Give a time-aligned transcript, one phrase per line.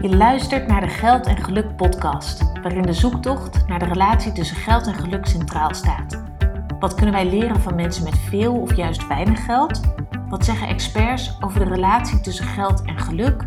[0.00, 4.56] Je luistert naar de Geld en Geluk podcast, waarin de zoektocht naar de relatie tussen
[4.56, 6.22] geld en geluk centraal staat.
[6.78, 9.80] Wat kunnen wij leren van mensen met veel of juist weinig geld?
[10.28, 13.46] Wat zeggen experts over de relatie tussen geld en geluk?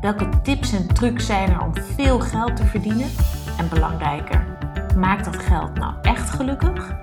[0.00, 3.08] Welke tips en trucs zijn er om veel geld te verdienen?
[3.58, 4.46] En belangrijker,
[4.96, 6.94] maakt dat geld nou echt gelukkig?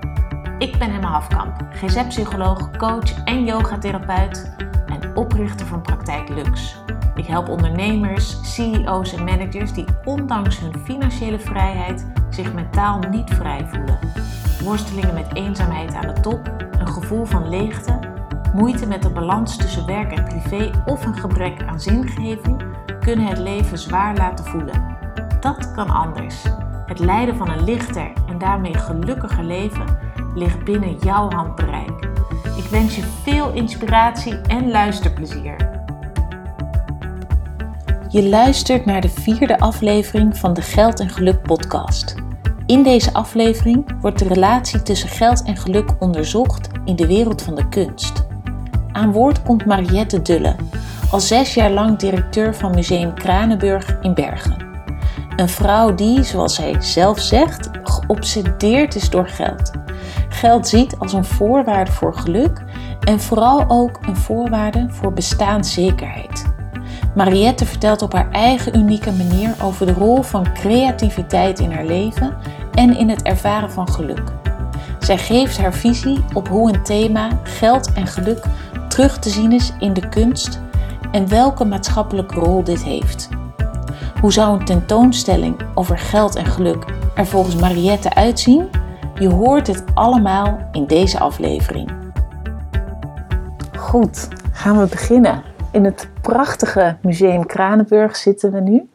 [0.58, 4.54] Ik ben Emma Hafkamp, GZ-psycholoog, coach en yogatherapeut
[4.86, 6.76] en oprichter van Praktijk Lux.
[7.20, 13.66] Ik help ondernemers, CEO's en managers die ondanks hun financiële vrijheid zich mentaal niet vrij
[13.66, 13.98] voelen.
[14.62, 17.98] Worstelingen met eenzaamheid aan de top, een gevoel van leegte,
[18.54, 22.62] moeite met de balans tussen werk en privé of een gebrek aan zingeving
[23.00, 24.96] kunnen het leven zwaar laten voelen.
[25.40, 26.44] Dat kan anders.
[26.86, 29.98] Het leiden van een lichter en daarmee gelukkiger leven
[30.34, 32.08] ligt binnen jouw handbereik.
[32.56, 35.69] Ik wens je veel inspiratie en luisterplezier.
[38.12, 42.14] Je luistert naar de vierde aflevering van de Geld en Geluk podcast.
[42.66, 47.54] In deze aflevering wordt de relatie tussen geld en geluk onderzocht in de wereld van
[47.54, 48.26] de kunst.
[48.92, 50.56] Aan woord komt Mariette Dulle,
[51.10, 54.66] al zes jaar lang directeur van Museum Kranenburg in Bergen.
[55.36, 59.70] Een vrouw die, zoals zij zelf zegt, geobsedeerd is door geld.
[60.28, 62.64] Geld ziet als een voorwaarde voor geluk
[63.00, 66.49] en vooral ook een voorwaarde voor bestaanszekerheid.
[67.14, 72.36] Mariette vertelt op haar eigen unieke manier over de rol van creativiteit in haar leven
[72.72, 74.22] en in het ervaren van geluk.
[74.98, 78.44] Zij geeft haar visie op hoe een thema geld en geluk
[78.88, 80.60] terug te zien is in de kunst
[81.12, 83.28] en welke maatschappelijke rol dit heeft.
[84.20, 88.68] Hoe zou een tentoonstelling over geld en geluk er volgens Mariette uitzien?
[89.18, 91.90] Je hoort het allemaal in deze aflevering.
[93.78, 95.49] Goed, gaan we beginnen.
[95.72, 98.90] In het prachtige Museum Kranenburg zitten we nu.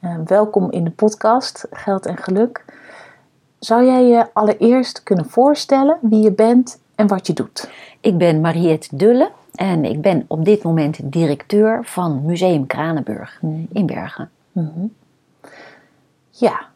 [0.00, 2.64] Uh, welkom in de podcast Geld en Geluk.
[3.58, 7.70] Zou jij je allereerst kunnen voorstellen wie je bent en wat je doet?
[8.00, 13.66] Ik ben Mariette Dulle en ik ben op dit moment directeur van Museum Kranenburg mm.
[13.72, 14.30] in Bergen.
[14.52, 14.94] Mm -hmm.
[16.30, 16.66] Ja,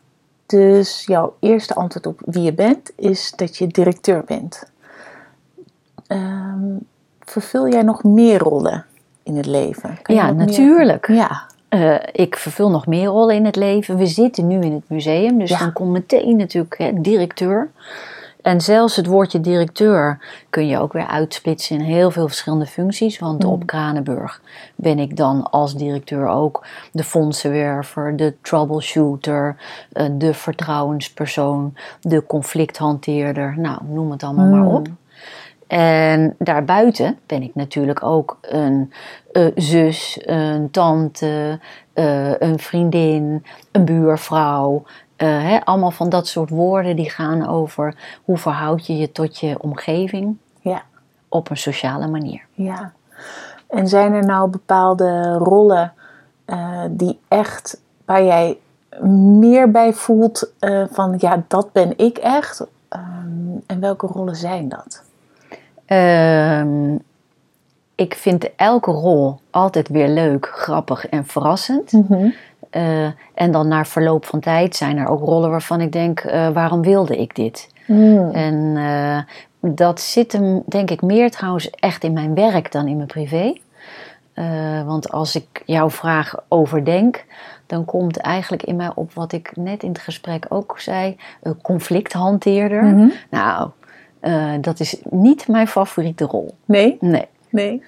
[0.46, 4.70] dus jouw eerste antwoord op wie je bent is dat je directeur bent.
[6.08, 6.86] Um,
[7.20, 8.86] vervul jij nog meer rollen
[9.22, 9.98] in het leven?
[10.04, 11.08] ja, natuurlijk.
[11.08, 11.50] Ja.
[11.70, 13.96] Uh, ik vervul nog meer rollen in het leven.
[13.96, 17.70] We zitten nu in het museum, dus dan komt meteen natuurlijk hè, directeur.
[18.42, 20.18] En zelfs het woordje directeur
[20.50, 23.18] kun je ook weer uitsplitsen in heel veel verschillende functies.
[23.18, 23.50] Want mm.
[23.50, 24.40] op Kranenburg
[24.76, 29.56] ben ik dan als directeur ook de fondsenwerver, de troubleshooter,
[29.92, 33.54] uh, de vertrouwenspersoon, de conflicthanteerder.
[33.58, 34.58] Nou, noem het allemaal mm.
[34.58, 34.88] maar op.
[35.72, 38.92] En daarbuiten ben ik natuurlijk ook een
[39.32, 41.60] uh, zus, een tante,
[41.94, 44.82] uh, een vriendin, een buurvrouw.
[45.16, 49.38] Uh, hè, allemaal van dat soort woorden die gaan over hoe verhoud je je tot
[49.38, 50.82] je omgeving ja.
[51.28, 52.46] op een sociale manier.
[52.52, 52.92] Ja.
[53.68, 55.92] En zijn er nou bepaalde rollen
[56.90, 58.58] die echt waar jij
[59.38, 60.52] meer bij voelt
[60.90, 62.66] van ja, dat ben ik echt?
[62.90, 65.02] Um, en welke rollen zijn dat?
[65.92, 66.94] Uh,
[67.94, 71.92] ik vind elke rol altijd weer leuk, grappig en verrassend.
[71.92, 72.34] Mm
[73.34, 76.82] en dan na verloop van tijd zijn er ook rollen waarvan ik denk: uh, waarom
[76.82, 77.68] wilde ik dit?
[77.86, 78.30] Mm.
[78.30, 79.18] En uh,
[79.74, 83.56] dat zit hem, denk ik, meer trouwens echt in mijn werk dan in mijn privé.
[84.86, 87.24] want als ik jouw vraag overdenk,
[87.66, 91.16] dan komt eigenlijk in mij op wat ik net in het gesprek ook zei:
[91.62, 92.82] conflicthanteerder.
[92.82, 93.12] Mm -hmm.
[93.30, 93.70] Nou,
[94.22, 96.54] uh, dat is niet mijn favoriete rol.
[96.64, 96.96] Nee?
[97.00, 97.26] Nee.
[97.50, 97.82] Nee.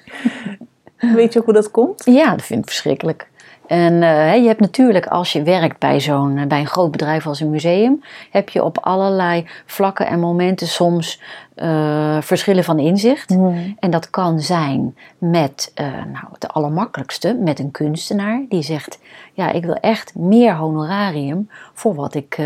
[1.15, 2.05] Weet je ook hoe dat komt?
[2.05, 3.28] Ja, dat vind ik verschrikkelijk.
[3.67, 7.27] En uh, je hebt natuurlijk, als je werkt bij, zo'n, eh, bij een groot bedrijf
[7.27, 11.21] als een museum, heb je op allerlei vlakken en momenten soms
[11.56, 13.31] uh, verschillen van inzicht.
[13.31, 13.77] Mm.
[13.78, 18.99] En dat kan zijn met, uh, nou, het allermakkelijkste, met een kunstenaar die zegt:
[19.32, 22.41] Ja, ik wil echt meer honorarium voor wat ik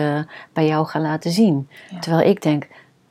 [0.52, 1.68] bij jou ga laten zien.
[1.90, 1.98] Ja.
[1.98, 2.66] Terwijl ik denk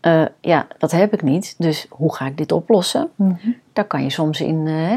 [0.07, 1.55] uh, ja, dat heb ik niet.
[1.57, 3.09] Dus hoe ga ik dit oplossen?
[3.15, 3.55] Mm -hmm.
[3.73, 4.91] Daar kan je soms in, uh,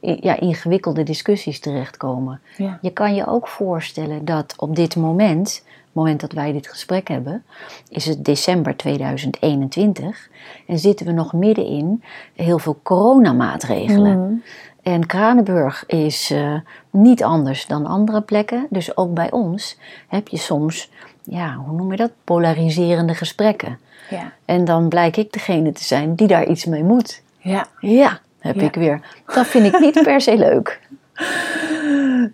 [0.00, 2.40] in ja, ingewikkelde discussies terechtkomen.
[2.56, 2.78] Ja.
[2.80, 7.08] Je kan je ook voorstellen dat op dit moment, het moment dat wij dit gesprek
[7.08, 7.44] hebben,
[7.88, 10.28] is het december 2021
[10.66, 12.02] en zitten we nog middenin
[12.34, 14.18] heel veel coronamaatregelen.
[14.18, 14.42] Mm.
[14.82, 16.54] En Kranenburg is uh,
[16.90, 18.66] niet anders dan andere plekken.
[18.70, 19.78] Dus ook bij ons
[20.08, 20.90] heb je soms,
[21.28, 22.10] ja, hoe noem je dat?
[22.24, 23.78] Polariserende gesprekken.
[24.10, 24.32] Ja.
[24.44, 27.22] En dan blijk ik degene te zijn die daar iets mee moet.
[27.38, 27.66] Ja.
[27.80, 29.00] Ja, heb ik weer.
[29.26, 30.80] Dat vind ik niet per se leuk.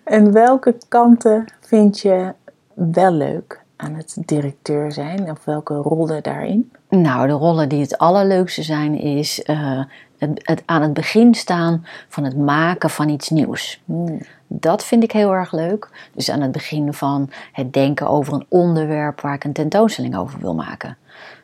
[0.03, 2.33] En welke kanten vind je
[2.73, 5.31] wel leuk aan het directeur zijn?
[5.31, 6.71] Of welke rollen daarin?
[6.89, 9.83] Nou, de rollen die het allerleukste zijn, is uh,
[10.17, 13.81] het, het, aan het begin staan van het maken van iets nieuws.
[13.85, 14.19] Hmm.
[14.47, 15.89] Dat vind ik heel erg leuk.
[16.13, 20.39] Dus aan het begin van het denken over een onderwerp waar ik een tentoonstelling over
[20.39, 20.97] wil maken.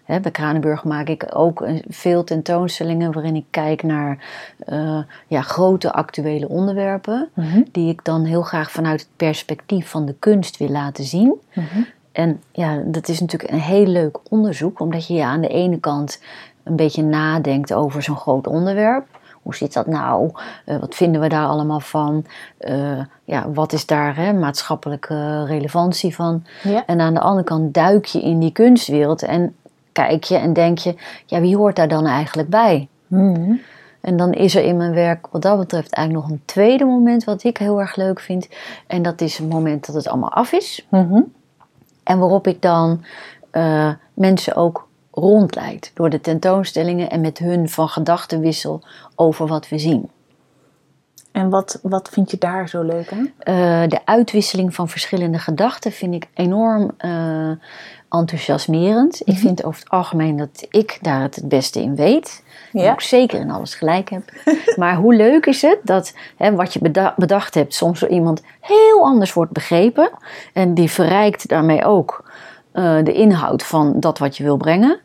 [0.05, 4.17] Bij Kranenburg maak ik ook veel tentoonstellingen waarin ik kijk naar
[4.69, 7.29] uh, ja, grote actuele onderwerpen.
[7.33, 7.61] Mhm.
[7.71, 11.39] Die ik dan heel graag vanuit het perspectief van de kunst wil laten zien.
[11.53, 11.81] Mhm.
[12.11, 15.79] En ja, dat is natuurlijk een heel leuk onderzoek, omdat je ja, aan de ene
[15.79, 16.21] kant
[16.63, 19.05] een beetje nadenkt over zo'n groot onderwerp.
[19.41, 20.31] Hoe zit dat nou?
[20.65, 22.25] Uh, wat vinden we daar allemaal van?
[22.59, 26.43] Uh, ja, wat is daar hè, maatschappelijke relevantie van?
[26.63, 26.85] Ja.
[26.85, 29.55] En aan de andere kant duik je in die kunstwereld en
[29.91, 30.95] kijk je en denk je,
[31.25, 32.87] ja, wie hoort daar dan eigenlijk bij?
[33.07, 33.53] Mhm.
[34.01, 37.23] En dan is er in mijn werk wat dat betreft eigenlijk nog een tweede moment
[37.23, 38.47] wat ik heel erg leuk vind.
[38.87, 40.87] En dat is het moment dat het allemaal af is.
[40.89, 41.21] Mhm.
[42.03, 43.03] En waarop ik dan
[43.51, 48.81] uh, mensen ook rondleid door de tentoonstellingen en met hun van gedachten wissel
[49.15, 50.09] over wat we zien.
[51.31, 53.31] En wat, wat vind je daar zo leuk aan?
[53.43, 57.51] Uh, de uitwisseling van verschillende gedachten vind ik enorm uh,
[58.09, 59.21] enthousiasmerend.
[59.27, 62.43] Ik vind over het algemeen dat ik daar het het beste in weet.
[62.71, 62.83] Ja.
[62.83, 64.23] Dat ik zeker in alles gelijk heb.
[64.77, 68.41] maar hoe leuk is het dat hè, wat je beda bedacht hebt soms door iemand
[68.59, 70.09] heel anders wordt begrepen.
[70.53, 72.20] En die verrijkt daarmee ook
[72.73, 74.99] uh, de inhoud van dat wat je wil brengen.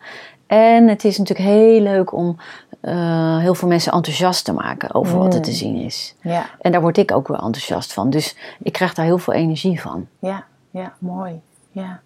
[0.47, 2.37] En het is natuurlijk heel leuk om
[2.83, 6.15] uh, heel veel mensen enthousiast te maken over wat er te zien is.
[6.21, 8.11] Ja, En daar word ik ook wel enthousiast van.
[8.11, 10.07] Dus ik krijg daar heel veel energie van.
[10.19, 11.41] ja, ja, mooi.
[11.71, 12.01] Ja.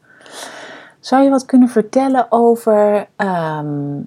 [1.00, 4.00] Zou je wat kunnen vertellen over ehm,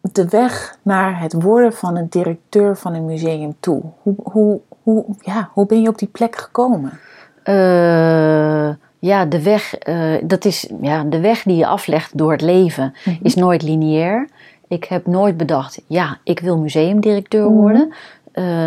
[0.00, 3.82] de weg naar het worden van een directeur van een museum toe?
[4.02, 6.98] Hoe, hoe, hoe, ja, hoe ben je op die plek gekomen?
[7.44, 12.40] Uh, ja, de weg, uh, dat is, ja, de weg die je aflegt door het
[12.40, 13.16] leven Mhm.
[13.22, 14.28] is nooit lineair.
[14.68, 17.54] Ik heb nooit bedacht, ja, ik wil museumdirecteur Mhm.
[17.54, 17.92] worden.
[18.34, 18.66] Uh,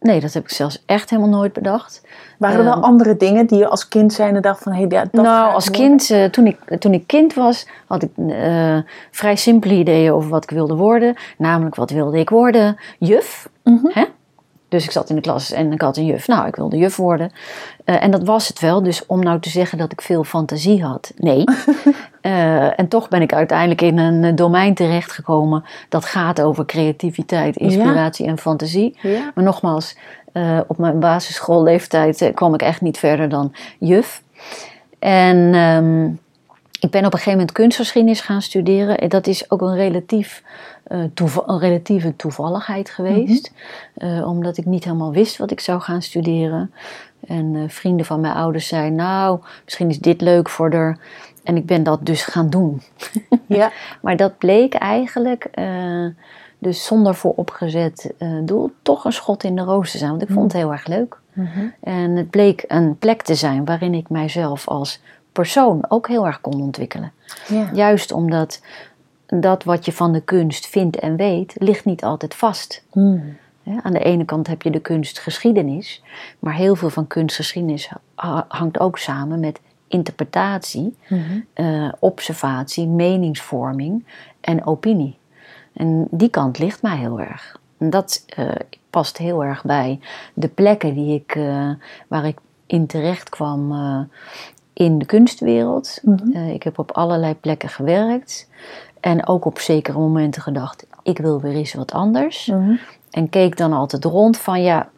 [0.00, 2.02] nee, dat heb ik zelfs echt helemaal nooit bedacht.
[2.38, 4.72] Waren er wel Ehm, andere dingen die je als kind zijnde dacht van...
[4.72, 5.86] Hey, dat nou, als worden?
[5.86, 8.10] kind, uh, toen, ik, toen ik kind was, had ik
[9.10, 11.14] vrij simpele ideeën over wat ik wilde worden.
[11.38, 12.76] Namelijk, wat wilde ik worden?
[12.98, 13.48] Juf.
[13.64, 13.86] Mhm.
[13.88, 14.04] Hè?
[14.72, 16.26] Dus ik zat in de klas en ik had een juf.
[16.26, 17.32] Nou, ik wilde juf worden.
[17.84, 18.82] Uh, en dat was het wel.
[18.82, 21.44] Dus om nou te zeggen dat ik veel fantasie had, nee.
[22.22, 28.24] uh, en toch ben ik uiteindelijk in een domein terechtgekomen dat gaat over creativiteit, inspiratie
[28.24, 28.30] ja.
[28.30, 28.98] en fantasie.
[29.02, 29.30] Ja.
[29.34, 29.96] Maar nogmaals,
[30.32, 34.22] uh, op mijn basisschoolleeftijd kwam ik echt niet verder dan juf.
[34.98, 36.20] En um,
[36.82, 38.98] ik ben op een gegeven moment kunstgeschiedenis gaan studeren.
[38.98, 40.42] En dat is ook een, relatief,
[40.88, 41.04] uh,
[41.46, 43.50] een relatieve toevalligheid geweest.
[43.50, 44.18] Mm -hmm.
[44.18, 46.72] uh, omdat ik niet helemaal wist wat ik zou gaan studeren.
[47.26, 50.98] En uh, vrienden van mijn ouders zeiden, nou, misschien is dit leuk voor haar.
[51.42, 52.82] En ik ben dat dus gaan doen.
[53.46, 53.70] ja.
[54.00, 55.50] maar dat bleek eigenlijk,
[56.58, 58.14] dus zonder vooropgezet
[58.44, 60.10] doel, toch een schot in de roos te zijn.
[60.10, 61.18] Want ik vond het heel erg leuk.
[61.32, 61.72] Mm -hmm.
[61.80, 65.00] En het bleek een plek te zijn waarin ik mijzelf als
[65.32, 67.12] persoon ook heel erg kon ontwikkelen.
[67.48, 67.70] Ja.
[67.72, 68.60] Juist omdat
[69.26, 72.84] dat wat je van de kunst vindt en weet, ligt niet altijd vast.
[72.92, 73.36] Mm.
[73.62, 76.02] Ja, aan de ene kant heb je de kunstgeschiedenis,
[76.38, 77.90] maar heel veel van kunstgeschiedenis
[78.48, 81.46] hangt ook samen met interpretatie, mm -hmm.
[81.54, 84.04] uh, observatie, meningsvorming
[84.40, 85.16] en opinie.
[85.72, 87.60] En die kant ligt mij heel erg.
[87.78, 88.50] En dat uh,
[88.90, 90.00] past heel erg bij
[90.34, 91.70] de plekken die ik, uh,
[92.08, 93.72] waar ik in terecht kwam
[94.72, 95.98] in de kunstwereld.
[96.02, 96.36] Mm -hmm.
[96.36, 98.48] uh, ik heb op allerlei plekken gewerkt.
[99.00, 102.46] En ook op zekere momenten gedacht, ik wil weer eens wat anders.
[102.46, 102.78] Mm -hmm.
[103.10, 104.88] En keek dan altijd rond van, ja,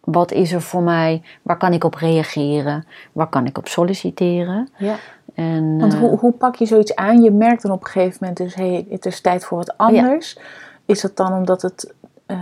[0.00, 1.22] wat is er voor mij?
[1.42, 2.86] Waar kan ik op reageren?
[3.12, 4.68] Waar kan ik op solliciteren?
[4.76, 4.96] Ja.
[5.34, 7.22] En, Want uh, hoe, hoe pak je zoiets aan?
[7.22, 9.76] Je merkt dan op een gegeven moment dus, hé, hey, het is tijd voor wat
[9.76, 10.32] anders.
[10.32, 10.42] Ja.
[10.84, 11.94] Is dat dan omdat het
[12.30, 12.38] uh,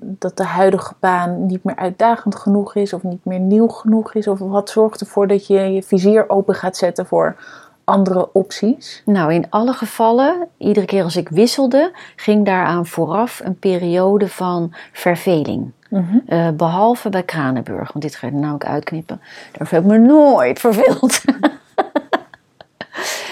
[0.00, 4.28] dat de huidige baan niet meer uitdagend genoeg is of niet meer nieuw genoeg is?
[4.28, 7.36] Of wat zorgt ervoor dat je je vizier open gaat zetten voor
[7.84, 9.02] andere opties?
[9.04, 14.74] Nou, in alle gevallen, iedere keer als ik wisselde, ging daaraan vooraf een periode van
[14.92, 15.70] verveling.
[15.88, 16.22] Mm -hmm.
[16.28, 19.20] uh, behalve bij Kranenburg, want dit ga ik namelijk uitknippen.
[19.52, 21.20] Daar heb ik me nooit verveeld.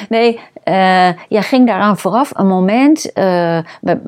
[0.09, 3.57] Nee, uh, ja, ging daaraan vooraf een moment, uh,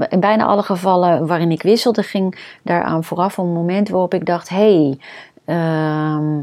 [0.08, 4.48] in bijna alle gevallen waarin ik wisselde, ging daaraan vooraf een moment waarop ik dacht:
[4.48, 4.98] hé, hey,
[5.56, 6.38] uh,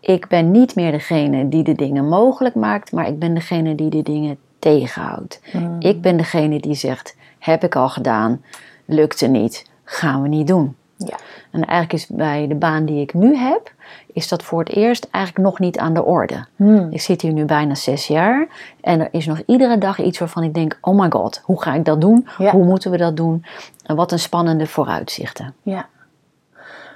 [0.00, 3.90] ik ben niet meer degene die de dingen mogelijk maakt, maar ik ben degene die
[3.90, 5.40] de dingen tegenhoudt.
[5.52, 5.76] Mm.
[5.78, 8.42] Ik ben degene die zegt: heb ik al gedaan,
[8.84, 10.76] lukte niet, gaan we niet doen.
[11.06, 11.16] Ja.
[11.50, 13.72] En eigenlijk is bij de baan die ik nu heb,
[14.12, 16.44] is dat voor het eerst eigenlijk nog niet aan de orde.
[16.56, 16.88] Hmm.
[16.90, 18.46] Ik zit hier nu bijna zes jaar
[18.80, 21.74] en er is nog iedere dag iets waarvan ik denk: oh my god, hoe ga
[21.74, 22.28] ik dat doen?
[22.38, 22.50] Ja.
[22.50, 23.44] Hoe moeten we dat doen?
[23.84, 25.54] En wat een spannende vooruitzichten.
[25.62, 25.86] Ja.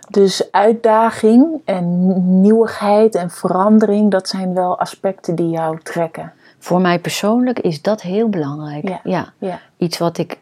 [0.09, 6.33] Dus uitdaging en nieuwigheid en verandering, dat zijn wel aspecten die jou trekken.
[6.59, 8.89] Voor mij persoonlijk is dat heel belangrijk.
[8.89, 9.01] Ja.
[9.05, 9.33] ja.
[9.39, 9.61] Ja.
[9.77, 10.39] Iets wat, ik,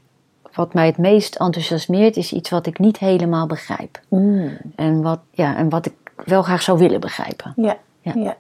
[0.55, 4.01] wat mij het meest enthousiasmeert, is iets wat ik niet helemaal begrijp.
[4.09, 4.59] Hmm.
[4.77, 5.95] En wat, ja, en wat ik
[6.25, 7.53] wel graag zou willen begrijpen.
[7.57, 7.77] Ja.
[8.01, 8.13] Ja.
[8.15, 8.37] ja.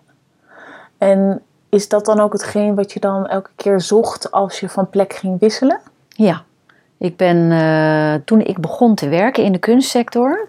[0.99, 4.90] En is dat dan ook hetgeen wat je dan elke keer zocht als je van
[4.90, 5.81] plek ging wisselen?
[6.09, 6.42] Ja,
[6.99, 10.49] ik ben eh, toen ik begon te werken in de kunstsector,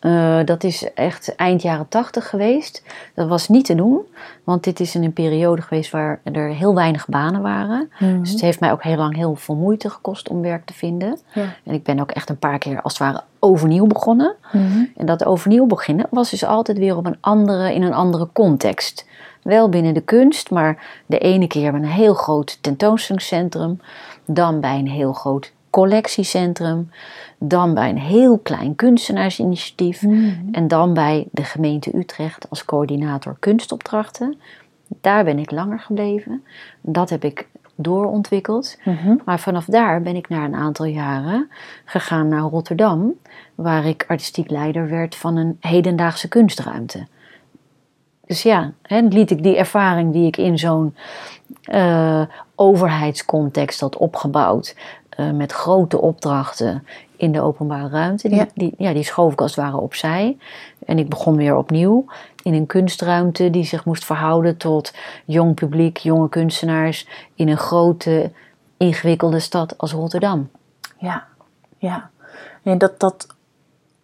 [0.00, 2.82] eh, dat is echt eind jaren tachtig geweest.
[3.14, 4.00] Dat was niet te doen,
[4.44, 7.90] want dit is in een periode geweest waar er heel weinig banen waren.
[8.20, 11.18] Dus het heeft mij ook heel lang heel veel moeite gekost om werk te vinden.
[11.34, 11.44] Ja.
[11.64, 14.34] En ik ben ook echt een paar keer als het ware overnieuw begonnen.
[14.52, 14.84] Mhm.
[14.96, 19.06] En dat overnieuw beginnen was dus altijd weer op een andere, in een andere context.
[19.42, 23.80] Wel binnen de kunst, maar de ene keer bij een heel groot tentoonstellingscentrum,
[24.24, 26.90] dan bij een heel groot collectiecentrum,
[27.38, 30.02] dan bij een heel klein kunstenaarsinitiatief
[30.52, 34.36] en dan bij de gemeente Utrecht als coördinator kunstopdrachten.
[35.00, 36.44] Daar ben ik langer gebleven.
[36.80, 38.78] Dat heb ik doorontwikkeld.
[38.84, 39.14] Mhm.
[39.24, 41.50] Maar vanaf daar ben ik na een aantal jaren
[41.84, 43.12] gegaan naar Rotterdam,
[43.54, 47.06] waar ik artistiek leider werd van een hedendaagse kunstruimte.
[48.26, 50.94] Dus ja, hè, liet ik die ervaring die ik in zo'n
[51.62, 52.22] eh,
[52.54, 54.76] overheidscontext had opgebouwd,
[55.16, 58.46] eh, met grote opdrachten in de openbare ruimte, die, Ja.
[58.54, 60.36] Die, ja, die schoof ik als het ware opzij.
[60.86, 62.04] En ik begon weer opnieuw
[62.42, 64.92] in een kunstruimte die zich moest verhouden tot
[65.24, 68.30] jong publiek, jonge kunstenaars in een grote,
[68.76, 70.50] ingewikkelde stad als Rotterdam.
[70.98, 71.26] Ja,
[71.78, 72.10] ja.
[72.62, 73.26] En dat, dat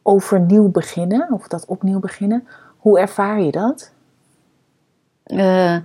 [0.02, 2.48] overnieuw beginnen, of dat opnieuw beginnen,
[2.78, 3.92] hoe ervaar je dat?
[5.28, 5.76] Eh,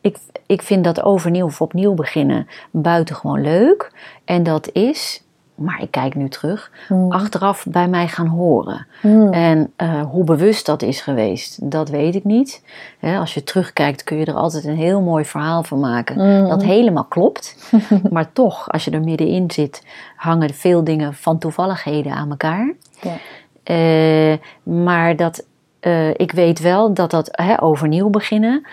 [0.00, 3.92] ik, ik vind dat overnieuw of opnieuw beginnen buitengewoon leuk.
[4.24, 5.22] En dat is,
[5.54, 6.70] maar ik kijk nu terug,
[7.08, 8.86] achteraf bij mij gaan horen.
[9.00, 9.32] Hmm.
[9.32, 12.64] En eh, hoe bewust dat is geweest, dat weet ik niet.
[12.98, 16.16] Hè, als je terugkijkt kun je er altijd een heel mooi verhaal van maken.
[16.16, 16.48] Mhm.
[16.48, 17.70] Dat helemaal klopt.
[18.10, 22.74] maar toch, als je er middenin zit, hangen veel dingen van toevalligheden aan elkaar.
[23.00, 23.16] Ja.
[23.62, 25.46] Eh, maar dat,
[25.82, 28.66] eh, ik weet wel dat dat hè, overnieuw beginnen.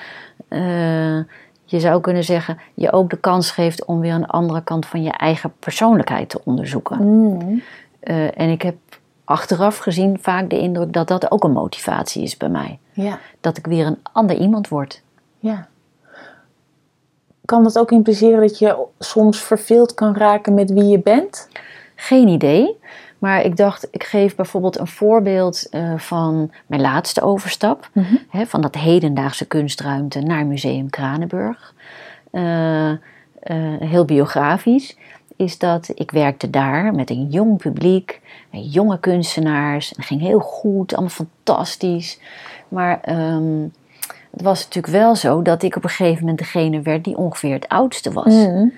[0.48, 1.18] eh,
[1.66, 5.04] je zou kunnen zeggen, je ook de kans geeft om weer een andere kant van
[5.04, 6.98] je eigen persoonlijkheid te onderzoeken.
[6.98, 7.62] Hmm.
[8.00, 8.76] Eh, en ik heb
[9.24, 12.80] achteraf gezien vaak de indruk dat dat ook een motivatie is bij mij.
[12.92, 15.02] Ja, Dat ik weer een ander iemand word.
[15.40, 15.68] ja.
[17.46, 21.50] Kan dat ook impliceren dat je soms verveeld kan raken met wie je bent?
[21.96, 22.78] Geen idee.
[23.20, 27.90] Maar ik dacht, ik geef bijvoorbeeld een voorbeeld eh, van mijn laatste overstap.
[28.30, 31.74] Hè, van dat hedendaagse kunstruimte naar Museum Kranenburg.
[32.32, 32.98] Eh, eh,
[33.80, 34.98] heel biografisch
[35.36, 38.22] is dat ik werkte daar met een jong publiek,
[38.52, 39.90] met jonge kunstenaars.
[39.90, 42.20] Het ging heel goed, allemaal fantastisch.
[42.68, 43.62] Maar ehm,
[44.32, 47.54] het was natuurlijk wel zo dat ik op een gegeven moment degene werd die ongeveer
[47.54, 48.34] het oudste was.
[48.34, 48.74] Hmm.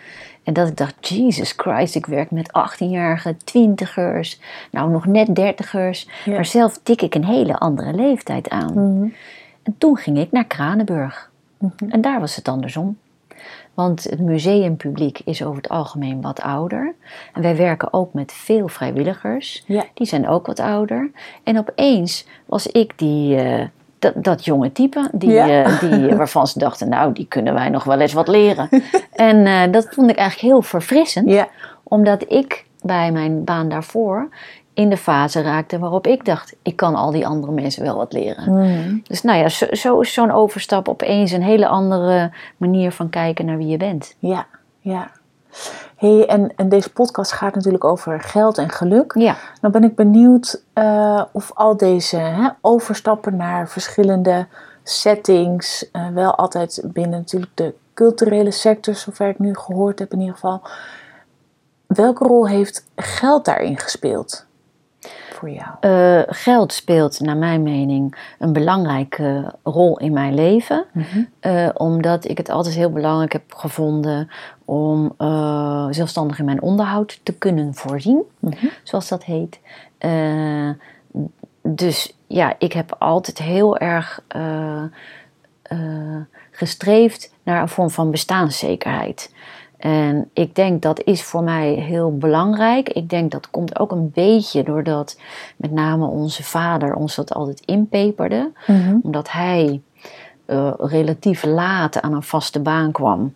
[0.52, 4.40] En dat ik dacht, Jesus Christ, ik werk met 18-jarige twintigers,
[4.72, 6.08] nou nog net dertigers.
[6.26, 6.34] Ja.
[6.34, 8.72] Maar zelf tik ik een hele andere leeftijd aan.
[8.72, 9.14] Hmm.
[9.64, 11.30] En toen ging ik naar Kranenburg.
[11.90, 12.98] En daar was het andersom.
[13.74, 16.94] Want het museumpubliek is over het algemeen wat ouder.
[17.34, 19.64] En wij werken ook met veel vrijwilligers.
[19.68, 19.86] Ja.
[19.94, 21.12] Die zijn ook wat ouder.
[21.44, 23.68] En opeens was ik die, eh,
[24.02, 25.64] dat, dat jonge type, die, Ja.
[25.64, 28.70] eh, die, waarvan ze dachten, nou, die kunnen wij nog wel eens wat leren.
[29.14, 31.48] en eh, dat vond ik eigenlijk heel verfrissend Ja,
[31.84, 34.30] omdat ik bij mijn baan daarvoor
[34.74, 38.14] in de fase raakte waarop ik dacht, ik kan al die andere mensen wel wat
[38.14, 38.44] leren.
[38.44, 39.02] Hmm.
[39.08, 43.46] Dus nou ja, zo, zo is zo'n overstap opeens een hele andere manier van kijken
[43.46, 44.16] naar wie je bent.
[44.20, 44.46] ja,
[44.80, 45.12] ja.
[45.96, 49.14] Hey, en, en deze podcast gaat natuurlijk over geld en geluk.
[49.18, 54.48] Ja, Nou ben ik benieuwd eh, of al deze hè, overstappen naar verschillende
[54.84, 60.20] settings, eh, wel altijd binnen natuurlijk de culturele sector, zover ik nu gehoord heb in
[60.20, 60.62] ieder geval.
[61.88, 64.46] Welke rol heeft geld daarin gespeeld
[65.42, 65.70] voor jou?
[65.80, 70.86] Eh, geld speelt naar mijn mening een belangrijke rol in mijn leven.
[71.40, 74.30] Eh, omdat ik het altijd heel belangrijk heb gevonden
[74.72, 78.24] om eh, zelfstandig in mijn onderhoud te kunnen voorzien,
[78.84, 79.60] zoals dat heet.
[79.98, 80.70] Eh,
[81.62, 84.84] dus ja, ik heb altijd heel erg eh,
[86.52, 89.34] gestreefd naar een vorm van bestaanszekerheid.
[89.78, 92.90] En ik denk dat is voor mij heel belangrijk.
[92.90, 95.20] Ik denk dat komt ook een beetje doordat
[95.56, 98.52] met name onze vader ons dat altijd inpeperde.
[98.68, 98.98] Mhm.
[99.04, 99.82] Omdat hij
[100.78, 103.34] relatief laat aan een vaste baan kwam.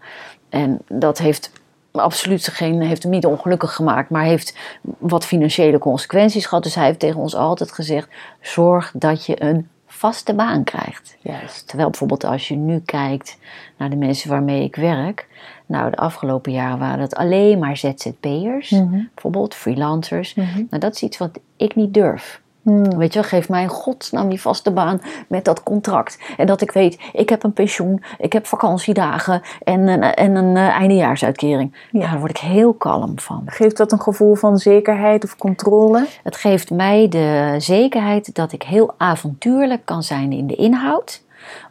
[0.56, 1.52] En dat heeft
[1.92, 6.64] absoluut geen, heeft hem niet ongelukkig gemaakt, maar heeft wat financiële consequenties gehad.
[6.64, 8.10] Dus hij heeft tegen ons altijd gezegd:
[8.42, 11.18] zorg dat je een vaste baan krijgt.
[11.22, 11.68] Juist.
[11.68, 13.38] Terwijl bijvoorbeeld als je nu kijkt
[13.78, 15.28] naar de mensen waarmee ik werk.
[15.66, 18.70] Nou, de afgelopen jaren waren het alleen maar ZZP'ers.
[18.70, 19.02] Mhm.
[19.14, 20.34] Bijvoorbeeld freelancers.
[20.34, 20.56] Mhm.
[20.56, 22.42] Nou, dat is iets wat ik niet durf.
[22.66, 22.98] Mhm.
[22.98, 26.20] Weet je geef mij in godsnaam die vaste baan met dat contract.
[26.38, 30.58] En dat ik weet, ik heb een pensioen, ik heb vakantiedagen en een, en een
[30.58, 31.76] eh, eindejaarsuitkering.
[31.92, 32.00] Ja.
[32.00, 32.10] Ja.
[32.10, 33.44] Daar word ik heel kalm van.
[33.46, 36.08] Geeft dat een gevoel van zekerheid of controle?
[36.24, 41.24] Het geeft mij de zekerheid dat ik heel avontuurlijk kan zijn in de inhoud.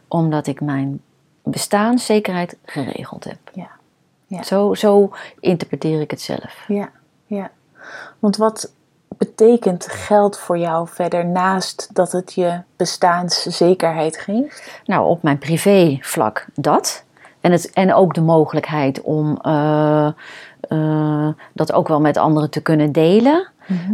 [0.07, 1.01] Omdat ik mijn
[1.43, 3.37] bestaanszekerheid geregeld heb.
[3.53, 3.69] Ja.
[4.27, 4.43] Ja.
[4.43, 6.63] Zo, zo interpreteer ik het zelf.
[6.67, 6.89] Ja,
[7.25, 7.51] ja.
[8.19, 8.73] Want wat
[9.17, 14.81] betekent geld voor jou verder naast dat het je bestaanszekerheid geeft?
[14.85, 17.03] Nou, op mijn privévlak dat.
[17.45, 20.07] En, het, en ook de mogelijkheid om eh,
[20.59, 23.47] eh, dat ook wel met anderen te kunnen delen.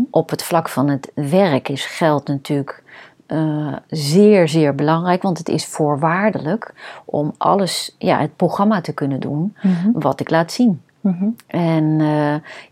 [0.09, 2.83] Op het vlak van het werk is geld natuurlijk
[3.25, 5.21] eh, zeer, zeer belangrijk.
[5.21, 6.73] Want het is voorwaardelijk
[7.05, 9.55] om alles, ja, het programma te kunnen doen
[9.93, 10.81] wat ik laat zien.
[11.01, 11.27] Mhm.
[11.47, 12.01] En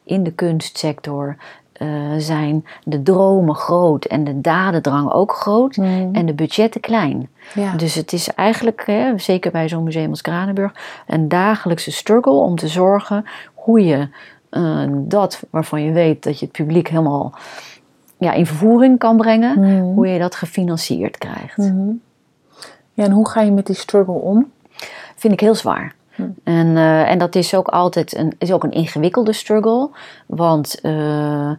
[0.04, 1.36] in de kunstsector
[1.80, 6.10] eh, zijn de dromen groot en de dadendrang ook groot Mhm.
[6.16, 7.30] en de budgetten klein.
[7.54, 7.74] Ja.
[7.76, 10.72] Dus het is eigenlijk, hè, zeker bij zo'n museum als Kranenburg,
[11.08, 14.08] een dagelijkse struggle om te zorgen hoe je
[14.50, 17.34] eh, dat waarvan je weet dat je het publiek helemaal
[18.18, 19.82] ja, in vervoering kan brengen, Mhm.
[19.82, 21.58] hoe je dat gefinancierd krijgt.
[21.58, 21.90] Mhm.
[22.94, 24.52] Ja, en hoe ga je met die struggle om?
[25.16, 25.96] Vind ik heel zwaar.
[26.44, 29.90] En, eh, en dat is ook altijd een, is ook een ingewikkelde struggle.
[30.26, 31.52] Want eh,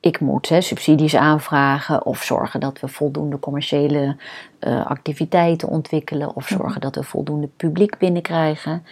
[0.00, 4.16] ik moet hè, subsidies aanvragen of zorgen dat we voldoende commerciële
[4.58, 6.36] eh, activiteiten ontwikkelen.
[6.36, 8.84] Of zorgen dat we voldoende publiek binnenkrijgen.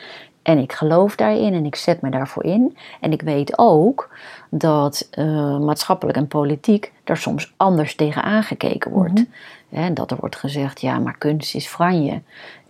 [0.43, 2.77] En ik geloof daarin en ik zet me daarvoor in.
[3.01, 4.11] En ik weet ook
[4.51, 5.09] dat
[5.61, 9.25] maatschappelijk en politiek daar soms anders tegen aangekeken wordt.
[9.69, 12.23] Hè, En dat er wordt gezegd, ja, maar kunst is franje.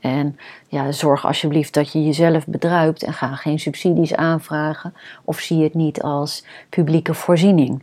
[0.06, 0.38] En
[0.68, 4.94] ja, zorg alsjeblieft dat je jezelf bedruipt en ga geen subsidies aanvragen.
[5.24, 7.82] Of zie het niet als publieke voorziening.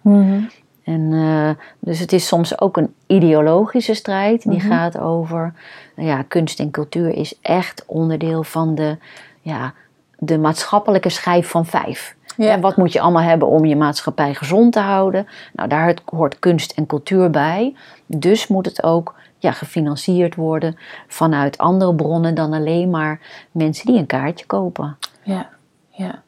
[0.84, 5.54] En, eh, dus het is soms ook een ideologische strijd die gaat over,
[5.96, 8.98] nou ja, kunst en cultuur is echt onderdeel van de,
[9.42, 9.74] ja,
[10.18, 12.16] de maatschappelijke schijf van vijf.
[12.38, 12.52] Ja.
[12.52, 15.28] En wat moet je allemaal hebben om je maatschappij gezond te houden?
[15.54, 17.76] Nou, daar hoort kunst en cultuur bij.
[18.06, 20.78] Dus moet het ook ja, gefinancierd worden
[21.08, 23.20] vanuit andere bronnen dan alleen maar
[23.52, 24.98] mensen die een kaartje kopen.
[25.24, 25.50] Ja,
[25.90, 26.22] ja.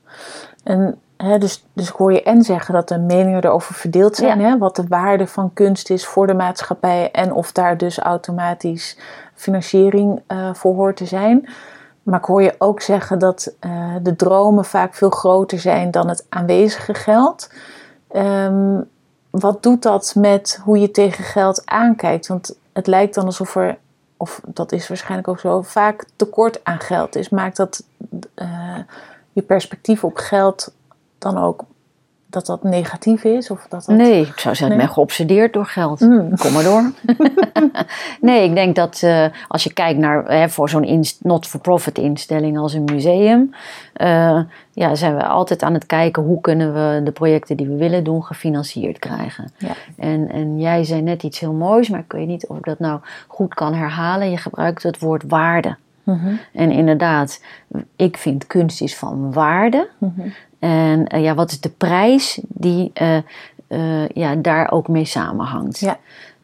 [0.64, 4.40] En hè, dus, dus ik hoor je en zeggen dat de meningen erover verdeeld zijn.
[4.40, 4.50] Ja.
[4.50, 7.12] Hè, wat de waarde van kunst is voor de maatschappij.
[7.12, 8.98] En of daar dus automatisch
[9.34, 11.50] financiering eh, voor hoort te zijn.
[12.04, 16.10] Maar ik hoor je ook zeggen dat eh, de dromen vaak veel groter zijn dan
[16.10, 17.54] het aanwezige geld.
[18.12, 18.82] Ehm,
[19.30, 22.28] wat doet dat met hoe je tegen geld aankijkt?
[22.28, 23.78] Want het lijkt dan alsof er,
[24.18, 27.30] of dat is waarschijnlijk ook zo, vaak tekort aan geld is.
[27.30, 27.84] Maakt dat
[28.34, 28.80] eh,
[29.32, 30.74] je perspectief op geld
[31.18, 31.64] dan ook
[32.30, 33.50] dat dat negatief is?
[33.52, 33.96] Of dat dat...
[33.98, 34.86] Nee, ik zou zeggen, ik Nee?
[34.86, 36.00] ben geobsedeerd door geld.
[36.00, 36.38] Mm.
[36.38, 36.92] Kom maar door.
[38.22, 42.74] nee, ik denk dat eh, als je kijkt naar hè, voor zo'n not-for-profit instelling als
[42.74, 43.54] een museum,
[43.94, 44.40] eh,
[44.72, 48.04] ja, zijn we altijd aan het kijken hoe kunnen we de projecten die we willen
[48.04, 49.52] doen gefinancierd krijgen.
[49.58, 49.72] Ja.
[49.98, 52.80] En, en jij zei net iets heel moois, maar ik weet niet of ik dat
[52.80, 54.30] nou goed kan herhalen.
[54.30, 55.76] Je gebruikt het woord waarde.
[56.04, 57.42] Mhm, En inderdaad,
[57.96, 59.90] ik vind kunst is van waarde.
[59.98, 60.28] mhm.
[60.66, 63.18] En eh, ja, wat is de prijs die eh,
[63.68, 65.80] eh, ja, daar ook mee samenhangt?
[65.80, 65.98] Ja.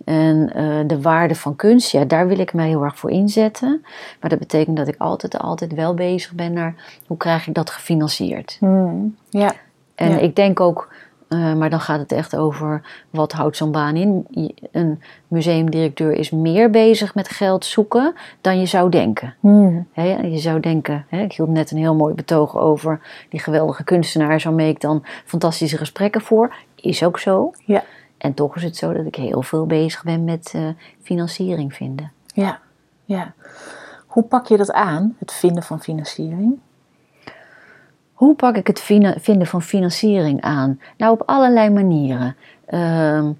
[0.06, 0.46] En
[0.88, 3.86] de waarde van kunst, ja, daar wil ik mij heel erg voor inzetten.
[4.20, 6.76] Maar dat betekent dat ik altijd, altijd wel bezig ben naar
[7.08, 8.58] hoe krijg ik dat gefinancierd.
[8.60, 9.16] Mm.
[9.30, 9.54] Ja,
[9.96, 10.18] En Ja.
[10.18, 10.94] ik denk ook,
[11.32, 14.28] eh, maar dan gaat het echt over wat houdt zo'n baan in.
[14.72, 19.36] Een museumdirecteur is meer bezig met geld zoeken dan je zou denken.
[19.40, 19.88] Mm.
[19.92, 24.42] Hè, je zou denken, ik hield net een heel mooi betoog over die geweldige kunstenaar,
[24.42, 26.56] zo mee ik dan fantastische gesprekken voor.
[26.76, 27.52] Is ook zo.
[27.66, 27.84] ja,
[28.18, 30.68] En toch is het zo dat ik heel veel bezig ben met eh,
[31.02, 32.12] financiering vinden.
[32.34, 32.60] ja,
[33.06, 33.34] ja.
[34.08, 36.60] Hoe pak je dat aan, het vinden van financiering?
[38.22, 38.82] Hoe pak ik het
[39.18, 40.80] vinden van financiering aan?
[40.98, 42.36] Nou, op allerlei manieren.
[42.66, 43.32] Ehm,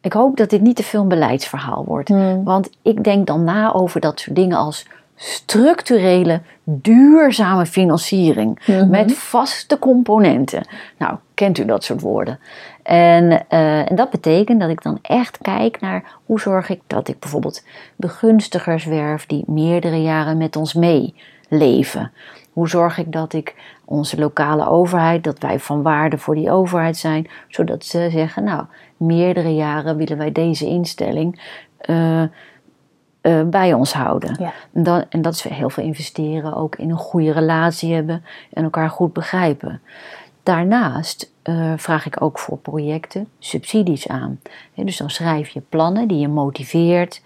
[0.00, 2.08] ik hoop dat dit niet te veel een beleidsverhaal wordt.
[2.08, 2.44] Hmm.
[2.44, 8.90] Want ik denk dan na over dat soort dingen als structurele, duurzame financiering Mhm.
[8.90, 10.66] met vaste componenten.
[10.98, 12.38] Nou, kent u dat soort woorden?
[12.82, 17.08] En, eh, en dat betekent dat ik dan echt kijk naar hoe zorg ik dat
[17.08, 17.64] ik bijvoorbeeld
[17.96, 22.12] begunstigers werf die meerdere jaren met ons meeleven.
[22.52, 26.96] Hoe zorg ik dat ik onze lokale overheid, dat wij van waarde voor die overheid
[26.96, 28.64] zijn, zodat ze zeggen, nou,
[28.96, 31.40] meerdere jaren willen wij deze instelling
[31.78, 34.36] eh, eh, bij ons houden.
[34.38, 34.52] Ja.
[34.72, 38.64] En, dan, en dat is heel veel investeren, ook in een goede relatie hebben en
[38.64, 39.80] elkaar goed begrijpen.
[40.42, 44.40] Daarnaast eh, vraag ik ook voor projecten subsidies aan.
[44.74, 47.22] Dus dan schrijf je plannen die je motiveert.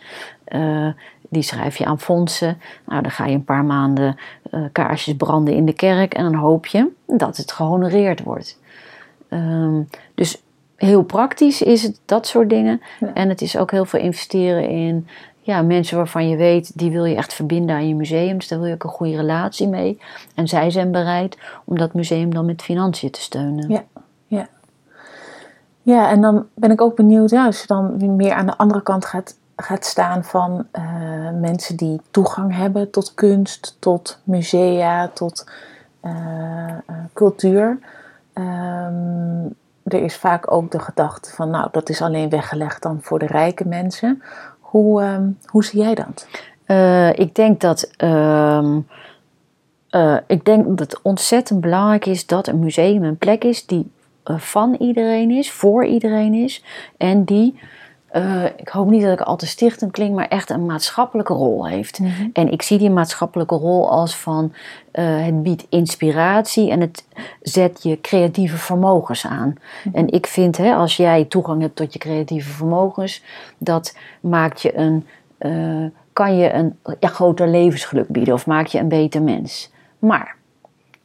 [1.29, 2.59] Die schrijf je aan fondsen.
[2.87, 4.17] Nou, dan ga je een paar maanden
[4.51, 8.59] eh, kaarsjes branden in de kerk en dan hoop je dat het gehonoreerd wordt.
[9.29, 9.83] Ehm,
[10.15, 10.43] dus
[10.77, 12.81] heel praktisch is het dat soort dingen.
[13.01, 13.15] Ja.
[13.15, 15.07] En het is ook heel veel investeren in
[15.41, 18.39] ja, mensen waarvan je weet, die wil je echt verbinden aan je museum.
[18.39, 20.01] Dus daar wil je ook een goede relatie mee.
[20.35, 23.69] En zij zijn bereid om dat museum dan met financiën te steunen.
[23.69, 23.85] Ja,
[24.27, 24.49] ja.
[25.83, 28.83] Ja, en dan ben ik ook benieuwd, ja, als je dan meer aan de andere
[28.83, 30.85] kant gaat, gaat staan van eh,
[31.41, 35.51] mensen die toegang hebben tot kunst, tot musea, tot
[36.01, 37.79] eh, eh, cultuur.
[38.33, 39.45] Ehm,
[39.85, 43.27] er is vaak ook de gedachte van, nou, dat is alleen weggelegd dan voor de
[43.27, 44.23] rijke mensen.
[44.61, 46.27] Hoe, ehm, hoe zie jij dat?
[47.19, 47.91] Ik denk dat.
[47.97, 48.79] ehm,
[49.97, 53.91] eh, ik denk dat het ontzettend belangrijk is dat een museum een plek is die
[54.25, 56.65] van iedereen is, voor iedereen is.
[56.97, 57.59] En die,
[58.07, 61.67] eh, ik hoop niet dat ik al te stichtend klink, maar echt een maatschappelijke rol
[61.67, 62.01] heeft.
[62.33, 64.53] En ik zie die maatschappelijke rol als van
[64.91, 67.05] eh, het biedt inspiratie en het
[67.43, 69.55] zet je creatieve vermogens aan.
[69.93, 73.23] En ik vind, hè, als jij toegang hebt tot je creatieve vermogens,
[73.59, 75.07] dat maakt je een,
[75.39, 79.71] eh, kan je een ja, groter levensgeluk bieden of maak je een beter mens.
[79.99, 80.37] Maar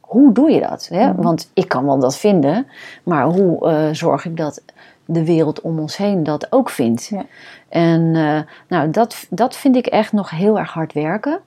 [0.00, 0.88] hoe doe je dat?
[0.92, 1.14] Hè?
[1.14, 2.66] Want ik kan wel dat vinden,
[3.02, 4.62] maar hoe zorg ik dat
[5.04, 7.04] de wereld om ons heen dat ook vindt?
[7.04, 7.24] Ja.
[7.68, 11.40] En eh, nou, dat, dat vind ik echt nog heel erg hard werken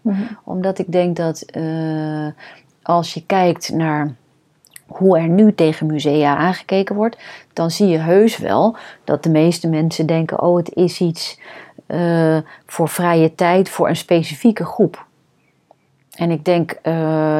[0.43, 2.27] omdat ik denk dat eh,
[2.81, 4.13] als je kijkt naar
[4.85, 7.17] hoe er nu tegen musea aangekeken wordt,
[7.53, 11.39] dan zie je heus wel dat de meeste mensen denken: oh, het is iets
[11.85, 15.05] eh, voor vrije tijd voor een specifieke groep.
[16.11, 16.79] En ik denk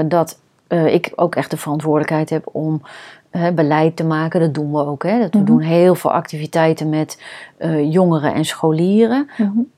[0.09, 2.81] dat ik ook echt de verantwoordelijkheid heb om
[3.55, 4.39] beleid te maken.
[4.39, 5.03] Dat doen we ook.
[5.03, 5.19] Hè?
[5.19, 5.45] Dat we Mhm.
[5.47, 7.21] doen heel veel activiteiten met
[7.57, 9.29] eh, jongeren en scholieren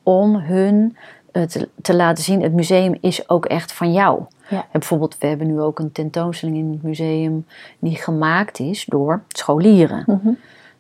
[0.04, 0.98] om hun
[1.32, 4.22] eh, te, te laten zien: het museum is ook echt van jou.
[4.50, 4.58] Ja.
[4.58, 7.46] En bijvoorbeeld, we hebben nu ook een tentoonstelling in het museum
[7.80, 10.04] die gemaakt is door scholieren.
[10.06, 10.30] Mhm.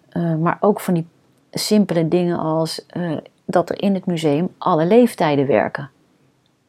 [0.10, 1.08] Eh, maar ook van die
[1.52, 2.86] simpele dingen als
[3.46, 5.90] dat er in het museum alle leeftijden werken.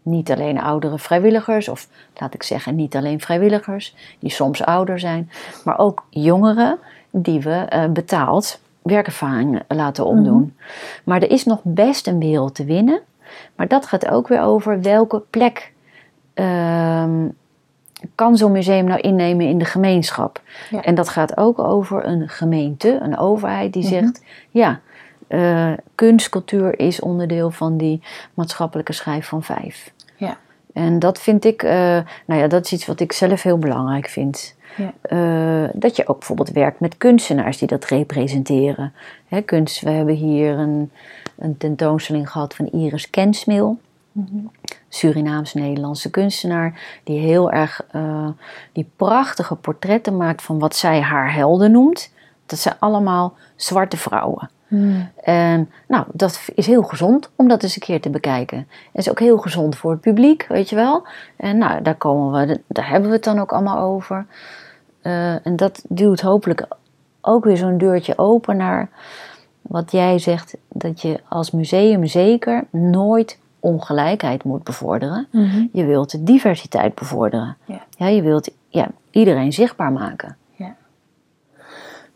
[0.09, 5.31] Niet alleen oudere vrijwilligers, of laat ik zeggen, niet alleen vrijwilligers, die soms ouder zijn,
[5.65, 6.79] maar ook jongeren
[7.11, 10.57] die we eh, betaald werkervaring laten opdoen.
[11.05, 13.01] Maar er is nog best een wereld te winnen,
[13.57, 15.73] maar dat gaat ook weer over welke plek
[16.35, 17.29] ehm,
[18.15, 20.41] kan zo'n museum nou innemen in de gemeenschap.
[20.71, 20.83] Ja.
[20.83, 23.93] En dat gaat ook over een gemeente, een overheid die Mhm.
[23.93, 24.81] zegt, ja,
[25.27, 28.03] eh, kunst, cultuur is onderdeel van die
[28.35, 29.93] maatschappelijke schijf van vijf.
[30.19, 30.37] Ja.
[30.73, 34.09] En dat vind ik, eh, nou ja, dat is iets wat ik zelf heel belangrijk
[34.09, 34.57] vind.
[34.77, 34.93] Ja.
[35.03, 38.93] Eh, dat je ook bijvoorbeeld werkt met kunstenaars die dat representeren.
[39.27, 40.91] Hè, kunst, we hebben hier een,
[41.39, 43.79] een tentoonstelling gehad van Iris Kensmil.
[44.89, 48.29] Surinaams-Nederlandse kunstenaar, die heel erg eh,
[48.73, 52.13] die prachtige portretten maakt van wat zij haar helden noemt.
[52.47, 54.51] Dat zijn allemaal zwarte vrouwen.
[55.23, 58.59] En nou, dat is heel gezond om dat eens een keer te bekijken.
[58.59, 61.07] Het is ook heel gezond voor het publiek, weet je wel.
[61.37, 64.27] En nou, daar, komen we, daar hebben we het dan ook allemaal over.
[65.01, 66.67] Eh, en dat duwt hopelijk
[67.21, 68.89] ook weer zo'n deurtje open naar
[69.63, 75.27] wat jij zegt, dat je als museum zeker nooit ongelijkheid moet bevorderen.
[75.73, 77.57] Je wilt de diversiteit bevorderen.
[77.97, 78.07] Ja.
[78.07, 80.37] je wilt ja, iedereen zichtbaar maken.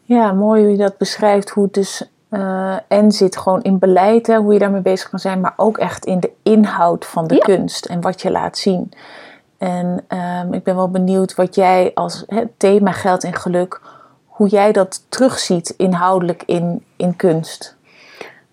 [0.03, 1.51] Ja, mooi hoe je dat beschrijft.
[1.51, 5.19] Hoe het dus eh, en zit gewoon in beleid, hè, hoe je daarmee bezig kan
[5.19, 7.41] zijn, maar ook echt in de inhoud van de Ja.
[7.41, 8.93] kunst en wat je laat zien.
[9.59, 12.25] En ehm, ik ben wel benieuwd wat jij als
[12.57, 13.81] thema geld en geluk,
[14.27, 17.77] hoe jij dat terugziet inhoudelijk in, in kunst.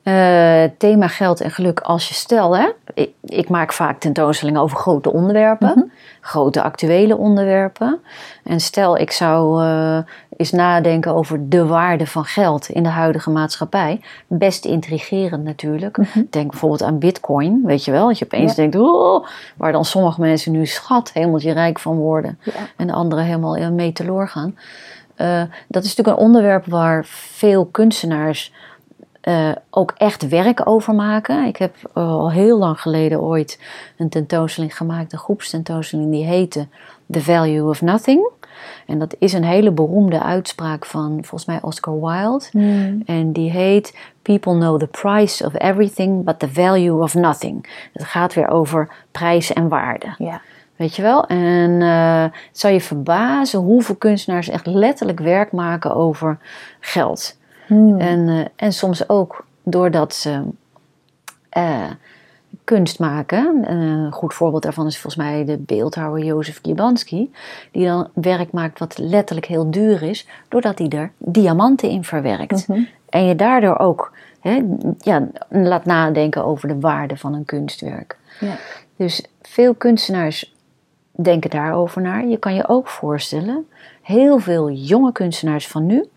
[0.04, 2.70] Eh, thema geld en geluk als je stel, hè?
[2.94, 8.00] Ik, ik maak vaak tentoonstellingen over grote onderwerpen, grote actuele onderwerpen.
[8.44, 9.98] En stel, ik zou, eh,
[10.40, 14.02] is nadenken over de waarde van geld in de huidige maatschappij.
[14.28, 15.98] Best intrigerend natuurlijk.
[15.98, 16.22] Mhm.
[16.30, 18.08] Denk bijvoorbeeld aan bitcoin, weet je wel.
[18.08, 18.56] Dat je opeens Ja.
[18.56, 19.26] denkt, oh,
[19.58, 22.40] waar dan sommige mensen nu schat hemeltje rijk van worden.
[22.44, 22.52] Ja.
[22.76, 24.58] En de anderen helemaal mee teloor gaan.
[25.16, 28.54] Eh, dat is natuurlijk een onderwerp waar veel kunstenaars
[29.22, 31.46] eh, ook echt werk over maken.
[31.46, 33.60] Ik heb eh, al heel lang geleden ooit
[33.98, 36.68] een tentoonstelling gemaakt, een groepstentoonstelling, die heette
[37.12, 38.30] The Value of Nothing.
[38.86, 42.46] En dat is een hele beroemde uitspraak van volgens mij Oscar Wilde.
[42.52, 43.02] Mm.
[43.06, 47.88] En die heet People know the price of everything but the value of nothing.
[47.94, 50.08] Het gaat weer over prijs en waarde.
[50.18, 50.42] Ja.
[50.76, 51.28] Weet je wel?
[51.28, 56.38] En eh, het zou je verbazen hoeveel kunstenaars echt letterlijk werk maken over
[56.80, 57.38] geld.
[57.68, 58.00] Mm.
[58.00, 60.42] En, eh, en soms ook doordat ze
[61.50, 61.90] eh,
[62.64, 63.66] kunst maken.
[63.66, 67.32] Eh, een goed voorbeeld daarvan is volgens mij de beeldhouwer Jozef Klibanski.
[67.72, 70.28] Die dan werk maakt wat letterlijk heel duur is.
[70.48, 72.68] Doordat hij er diamanten in verwerkt.
[72.68, 72.82] Mhm.
[73.10, 74.64] En je daardoor ook hè,
[74.98, 78.18] ja, laat nadenken over de waarde van een kunstwerk.
[78.40, 78.56] Ja.
[78.96, 80.56] Dus veel kunstenaars
[81.12, 82.28] denken daarover naar.
[82.28, 83.68] Je kan je ook voorstellen,
[84.02, 86.10] heel veel jonge kunstenaars van nu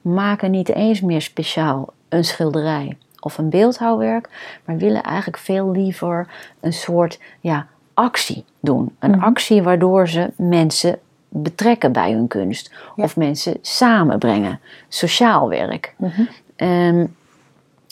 [0.00, 4.28] maken niet eens meer speciaal een schilderij of een beeldhouwwerk,
[4.64, 6.26] maar willen eigenlijk veel liever
[6.60, 8.96] een soort ja, actie doen.
[8.98, 9.20] Een Mhm.
[9.24, 13.04] actie waardoor ze mensen betrekken bij hun kunst Ja.
[13.04, 14.60] of mensen samenbrengen.
[14.88, 15.94] Sociaal werk.
[15.96, 16.22] Mhm.
[16.56, 17.16] En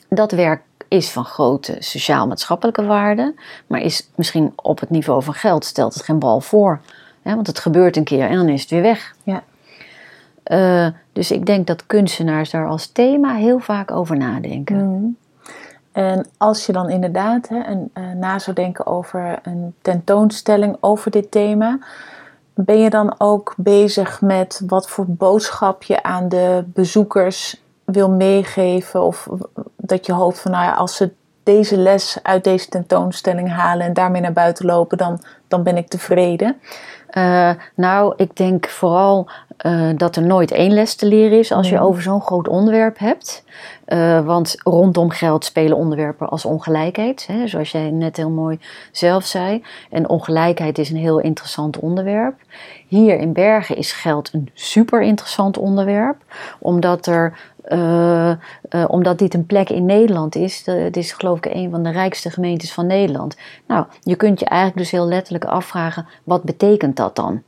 [0.08, 3.34] dat werk is van grote sociaal-maatschappelijke waarde,
[3.66, 6.80] maar is misschien op het niveau van geld stelt het geen bal voor.
[7.22, 9.14] Want het gebeurt een keer en dan is het weer weg.
[9.22, 9.42] Ja.
[10.48, 14.76] Eh, dus ik denk dat kunstenaars daar als thema heel vaak over nadenken.
[14.76, 15.16] Mm.
[15.92, 21.10] En als je dan inderdaad hè, een, eh, na zou denken over een tentoonstelling over
[21.10, 21.78] dit thema,
[22.54, 29.02] ben je dan ook bezig met wat voor boodschap je aan de bezoekers wil meegeven?
[29.02, 29.28] Of
[29.76, 31.10] dat je hoopt van, nou ja, als ze
[31.42, 35.88] deze les uit deze tentoonstelling halen en daarmee naar buiten lopen, dan, dan ben ik
[35.88, 36.56] tevreden.
[37.08, 41.68] Eh, nou, ik denk vooral eh, dat er nooit één les te leren is als
[41.68, 43.44] je over zo'n groot onderwerp hebt.
[43.84, 48.58] Eh, want rondom geld spelen onderwerpen als ongelijkheid, hè, zoals jij net heel mooi
[48.92, 49.64] zelf zei.
[49.90, 52.34] En ongelijkheid is een heel interessant onderwerp.
[52.88, 56.16] Hier in Bergen is geld een super interessant onderwerp,
[56.58, 57.38] omdat er.
[57.64, 58.32] eh,
[58.86, 60.64] omdat dit een plek in Nederland is.
[60.64, 63.36] De- Het is geloof ik een van de rijkste gemeentes van Nederland.
[63.66, 67.42] Nou, je kunt je eigenlijk dus heel letterlijk afvragen: wat betekent dat dan?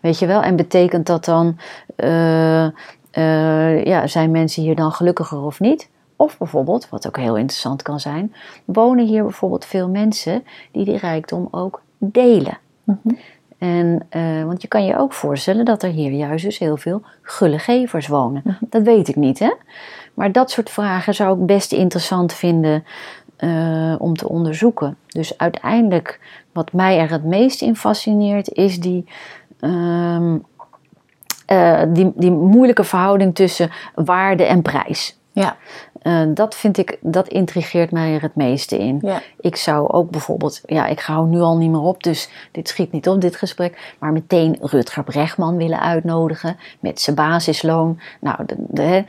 [0.00, 0.42] Weet je wel?
[0.42, 1.58] En betekent dat dan,
[1.96, 2.64] eh,
[3.10, 5.90] eh, ja, zijn mensen hier dan gelukkiger of niet?
[6.16, 8.34] Of bijvoorbeeld, wat ook heel interessant kan zijn,
[8.64, 12.58] wonen hier bijvoorbeeld veel mensen die die rijkdom ook delen.
[12.84, 13.14] Mhm.
[13.58, 17.02] En, eh, want je kan je ook voorstellen dat er hier juist dus heel veel
[17.22, 18.42] gulle gevers wonen.
[18.60, 19.52] Dat weet ik niet, hè?
[20.14, 22.84] Maar dat soort vragen zou ik best interessant vinden
[23.98, 24.96] om te onderzoeken.
[25.06, 26.20] Dus uiteindelijk,
[26.52, 29.04] wat mij er het meest in fascineert, is die,
[29.60, 30.38] ehm,
[31.46, 35.16] eh, die, die moeilijke verhouding tussen waarde en prijs.
[35.32, 35.56] Ja,
[36.02, 38.98] Eh, dat vind ik, dat intrigeert mij er het meeste in.
[39.02, 39.20] ja.
[39.40, 42.92] Ik zou ook bijvoorbeeld, ja, ik hou nu al niet meer op, dus dit schiet
[42.92, 43.94] niet op, dit gesprek.
[43.98, 48.00] Maar meteen Rutger Bregman willen uitnodigen met zijn basisloon.
[48.20, 49.04] Nou, dat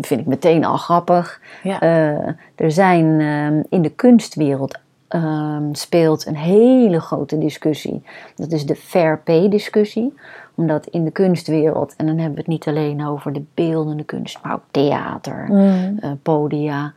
[0.00, 1.40] vind ik meteen al grappig.
[1.62, 1.80] Ja.
[1.80, 4.78] Eh, er zijn ehm, in de kunstwereld
[5.10, 8.02] ehm, speelt een hele grote discussie.
[8.34, 10.14] Dat is de fair pay discussie.
[10.54, 14.38] Omdat in de kunstwereld, en dan hebben we het niet alleen over de beeldende kunst,
[14.42, 15.98] maar ook theater, Mm.
[16.00, 16.92] eh, podia,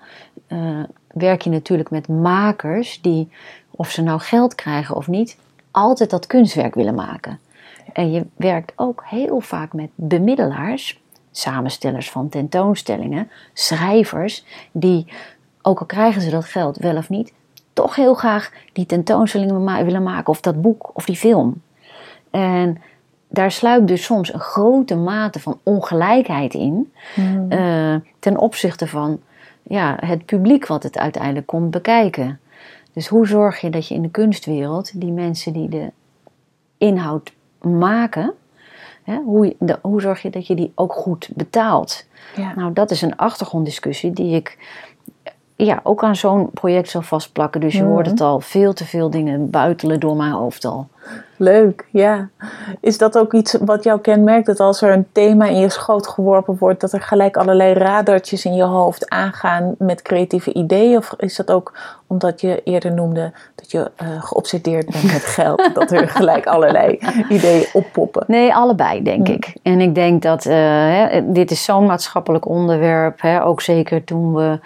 [0.48, 0.58] eh,
[1.08, 3.30] werk je natuurlijk met makers die,
[3.72, 5.38] of ze nou geld krijgen of niet,
[5.72, 7.40] altijd dat kunstwerk willen maken.
[7.94, 15.06] En je werkt ook heel vaak met bemiddelaars, samenstellers van tentoonstellingen, schrijvers, die,
[15.62, 17.34] ook al krijgen ze dat geld wel of niet,
[17.74, 21.62] toch heel graag die tentoonstellingen willen maken, of dat boek, of die film.
[22.32, 22.82] En
[23.30, 27.52] daar sluipt dus soms een grote mate van ongelijkheid in Mm.
[27.52, 29.20] eh, ten opzichte van
[29.64, 32.40] ja, het publiek wat het uiteindelijk komt bekijken.
[32.94, 35.92] Dus hoe zorg je dat je in de kunstwereld die mensen die de
[36.78, 38.34] inhoud maken,
[39.04, 42.06] hè, hoe, de- hoe zorg je dat je die ook goed betaalt?
[42.36, 42.54] Ja.
[42.56, 44.58] Nou, dat is een achtergronddiscussie die ik
[45.56, 47.62] ja, ook aan zo'n project zal vastplakken.
[47.62, 47.92] Dus je Mhm.
[47.92, 50.88] hoort het al, veel te veel dingen buitelen door mijn hoofd al.
[51.38, 52.30] Leuk, ja.
[52.80, 54.46] Is dat ook iets wat jou kenmerkt?
[54.46, 58.46] Dat als er een thema in je schoot geworpen wordt, dat er gelijk allerlei radartjes
[58.46, 60.98] in je hoofd aangaan met creatieve ideeën?
[60.98, 61.74] Of is dat ook
[62.08, 67.00] omdat je eerder noemde dat je uh, geobsedeerd bent met geld, dat er gelijk allerlei
[67.30, 68.24] ideeën oppoppen?
[68.28, 69.54] Nee, allebei denk ik.
[69.64, 74.34] En ik denk dat uh, hè, dit is zo'n maatschappelijk onderwerp, hè, ook zeker toen
[74.34, 74.60] we.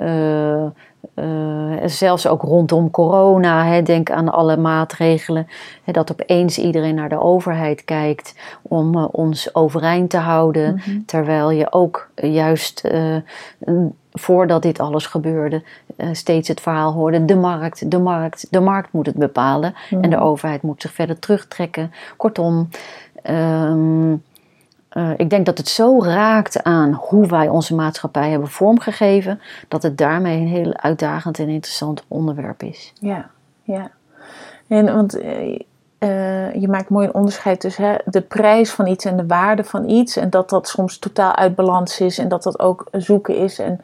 [0.00, 0.70] Uh,
[1.14, 5.46] uh, zelfs ook rondom corona, hè, denk aan alle maatregelen.
[5.84, 10.72] Hè, dat opeens iedereen naar de overheid kijkt om uh, ons overeind te houden.
[10.72, 11.04] Mm -hmm.
[11.06, 13.16] Terwijl je ook juist uh,
[14.12, 15.62] voordat dit alles gebeurde,
[16.12, 19.70] steeds het verhaal hoorde: de markt, de markt, de markt moet het bepalen.
[19.70, 20.02] Mm -hmm.
[20.02, 21.92] En de overheid moet zich verder terugtrekken.
[22.16, 22.68] Kortom.
[23.30, 24.22] Um,
[24.94, 29.82] uh, ik denk dat het zo raakt aan hoe wij onze maatschappij hebben vormgegeven, dat
[29.82, 32.92] het daarmee een heel uitdagend en interessant onderwerp is.
[33.00, 33.30] Ja,
[33.62, 33.90] ja.
[34.68, 35.58] En want uh,
[35.98, 39.64] uh, je maakt mooi een onderscheid tussen hè, de prijs van iets en de waarde
[39.64, 40.16] van iets.
[40.16, 43.58] En dat dat soms totaal uit balans is en dat dat ook zoeken is.
[43.58, 43.80] En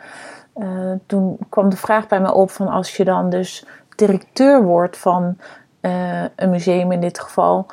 [1.06, 5.36] toen kwam de vraag bij me op van als je dan dus directeur wordt van
[6.34, 7.66] een museum in dit geval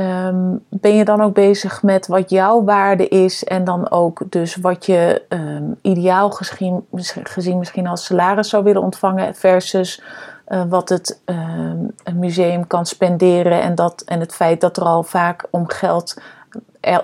[0.00, 4.56] Um, ben je dan ook bezig met wat jouw waarde is en dan ook dus
[4.56, 6.86] wat je um, ideaal gezien,
[7.22, 10.02] gezien, misschien als salaris zou willen ontvangen versus
[10.48, 14.82] uh, wat het um, een museum kan spenderen en, dat, en het feit dat er
[14.82, 16.20] al vaak om geld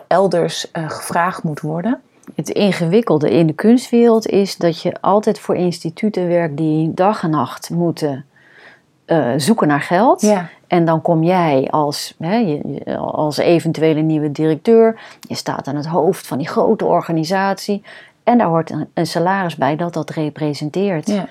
[0.07, 2.01] elders uh, gevraagd moet worden?
[2.35, 7.31] Het ingewikkelde in de kunstwereld is dat je altijd voor instituten werkt die dag en
[7.31, 8.25] nacht moeten
[9.07, 10.21] uh, zoeken naar geld.
[10.21, 10.49] Ja.
[10.67, 12.61] En dan kom jij als, hè,
[12.97, 17.83] als eventuele nieuwe directeur, je staat aan het hoofd van die grote organisatie.
[18.25, 21.07] En daar hoort een, een salaris bij dat dat representeert.
[21.07, 21.27] Ja.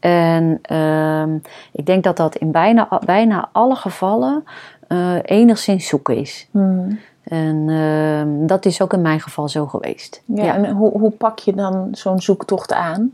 [0.00, 1.34] En uh,
[1.72, 4.44] ik denk dat dat in bijna, bijna alle gevallen
[4.88, 6.48] uh, enigszins zoeken is.
[6.50, 6.98] Hmm.
[7.22, 10.22] En uh, dat is ook in mijn geval zo geweest.
[10.24, 10.54] Ja, ja.
[10.54, 13.10] En hoe, hoe pak je dan zo'n zoektocht aan?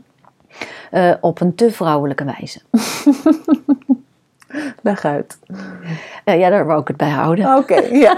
[0.91, 2.61] Uh, op een te vrouwelijke wijze.
[4.81, 5.37] Leg uit.
[6.25, 7.45] Uh, ja, daar wou ik het bij houden.
[7.45, 8.17] Oké, okay, ja.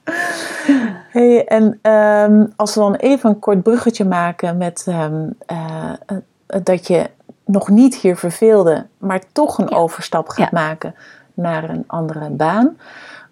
[1.16, 5.92] hey, en um, als we dan even een kort bruggetje maken met um, uh,
[6.62, 7.10] dat je
[7.44, 9.76] nog niet hier verveelde, maar toch een ja.
[9.76, 10.60] overstap gaat ja.
[10.60, 10.94] maken
[11.34, 12.76] naar een andere baan.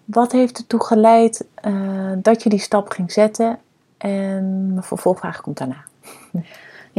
[0.05, 3.59] Wat heeft ertoe geleid uh, dat je die stap ging zetten?
[3.97, 5.83] En mijn vervolgvraag komt daarna.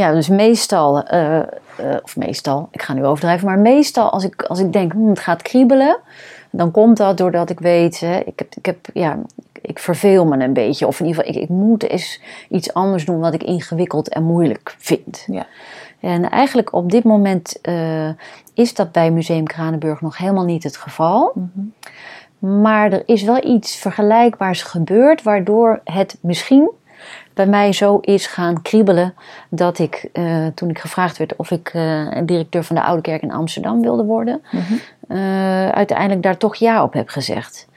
[0.00, 4.42] Ja, dus meestal, uh, uh, of meestal, ik ga nu overdrijven, maar meestal als ik,
[4.42, 5.98] als ik denk, hm, het gaat kriebelen,
[6.50, 9.18] dan komt dat doordat ik weet, hè, ik, heb, ik, heb, ja,
[9.60, 10.86] ik verveel me een beetje.
[10.86, 14.22] Of in ieder geval, ik, ik moet eens iets anders doen wat ik ingewikkeld en
[14.22, 15.24] moeilijk vind.
[15.26, 15.46] Ja.
[16.00, 18.08] En eigenlijk op dit moment uh,
[18.54, 21.32] is dat bij Museum Kranenburg nog helemaal niet het geval.
[21.34, 21.72] Mm-hmm.
[22.62, 26.70] Maar er is wel iets vergelijkbaars gebeurd, waardoor het misschien
[27.40, 29.14] bij mij zo is gaan kriebelen
[29.48, 33.22] dat ik, uh, toen ik gevraagd werd of ik uh, directeur van de Oude Kerk
[33.22, 34.80] in Amsterdam wilde worden, mm-hmm.
[35.08, 37.68] uh, uiteindelijk daar toch ja op heb gezegd.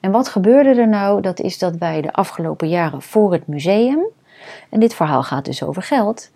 [0.00, 1.20] En wat gebeurde er nou?
[1.20, 4.00] Dat is dat wij de afgelopen jaren voor het museum,
[4.68, 6.30] en dit verhaal gaat dus over geld,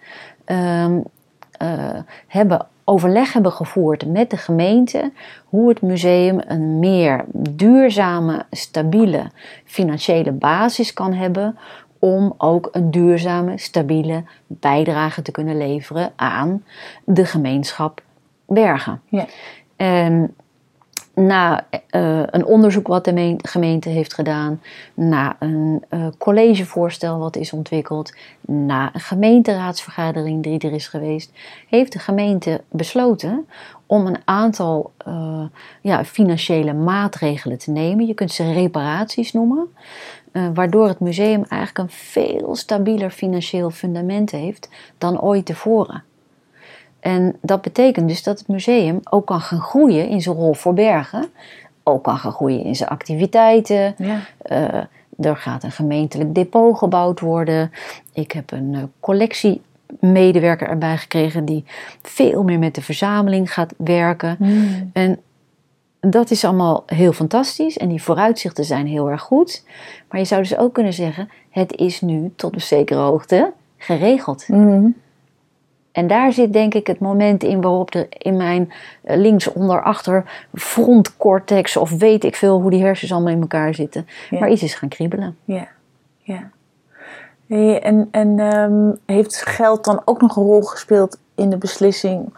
[2.26, 5.12] hebben overleg hebben gevoerd met de gemeente
[5.44, 9.30] hoe het museum een meer duurzame, stabiele
[9.64, 11.58] financiële basis kan hebben
[12.04, 16.64] om ook een duurzame, stabiele bijdrage te kunnen leveren aan
[17.04, 18.02] de gemeenschap
[18.46, 19.00] Bergen.
[19.08, 19.26] Ja.
[19.76, 20.34] En
[21.14, 24.60] na uh, een onderzoek wat de gemeente heeft gedaan,
[24.94, 31.32] na een uh, collegevoorstel wat is ontwikkeld, na een gemeenteraadsvergadering die er is geweest,
[31.68, 33.46] heeft de gemeente besloten
[33.86, 35.44] om een aantal uh,
[35.80, 38.06] ja, financiële maatregelen te nemen.
[38.06, 39.68] Je kunt ze reparaties noemen.
[40.54, 46.02] Waardoor het museum eigenlijk een veel stabieler financieel fundament heeft dan ooit tevoren.
[47.02, 50.74] En dat betekent dus dat het museum ook kan gaan groeien in zijn rol voor
[50.74, 51.30] bergen,
[51.82, 53.94] ook kan gaan groeien in zijn activiteiten.
[53.98, 54.20] Ja.
[54.50, 54.84] Uh,
[55.26, 57.72] er gaat een gemeentelijk depot gebouwd worden.
[58.12, 61.64] Ik heb een uh, collectiemedewerker erbij gekregen die
[62.02, 64.36] veel meer met de verzameling gaat werken.
[64.38, 64.90] Mm.
[64.92, 65.20] En
[66.00, 69.64] dat is allemaal heel fantastisch en die vooruitzichten zijn heel erg goed.
[70.10, 74.48] Maar je zou dus ook kunnen zeggen: het is nu tot een zekere hoogte geregeld.
[74.48, 74.94] Mm.
[75.92, 81.90] En daar zit denk ik het moment in waarop er in mijn linksonderachter frontcortex of
[81.90, 84.06] weet ik veel hoe die hersens allemaal in elkaar zitten.
[84.30, 84.38] Ja.
[84.38, 85.36] Maar iets is gaan kriebelen.
[85.44, 85.68] Ja,
[86.22, 86.50] ja.
[87.46, 92.32] Hey, en en um, heeft geld dan ook nog een rol gespeeld in de beslissing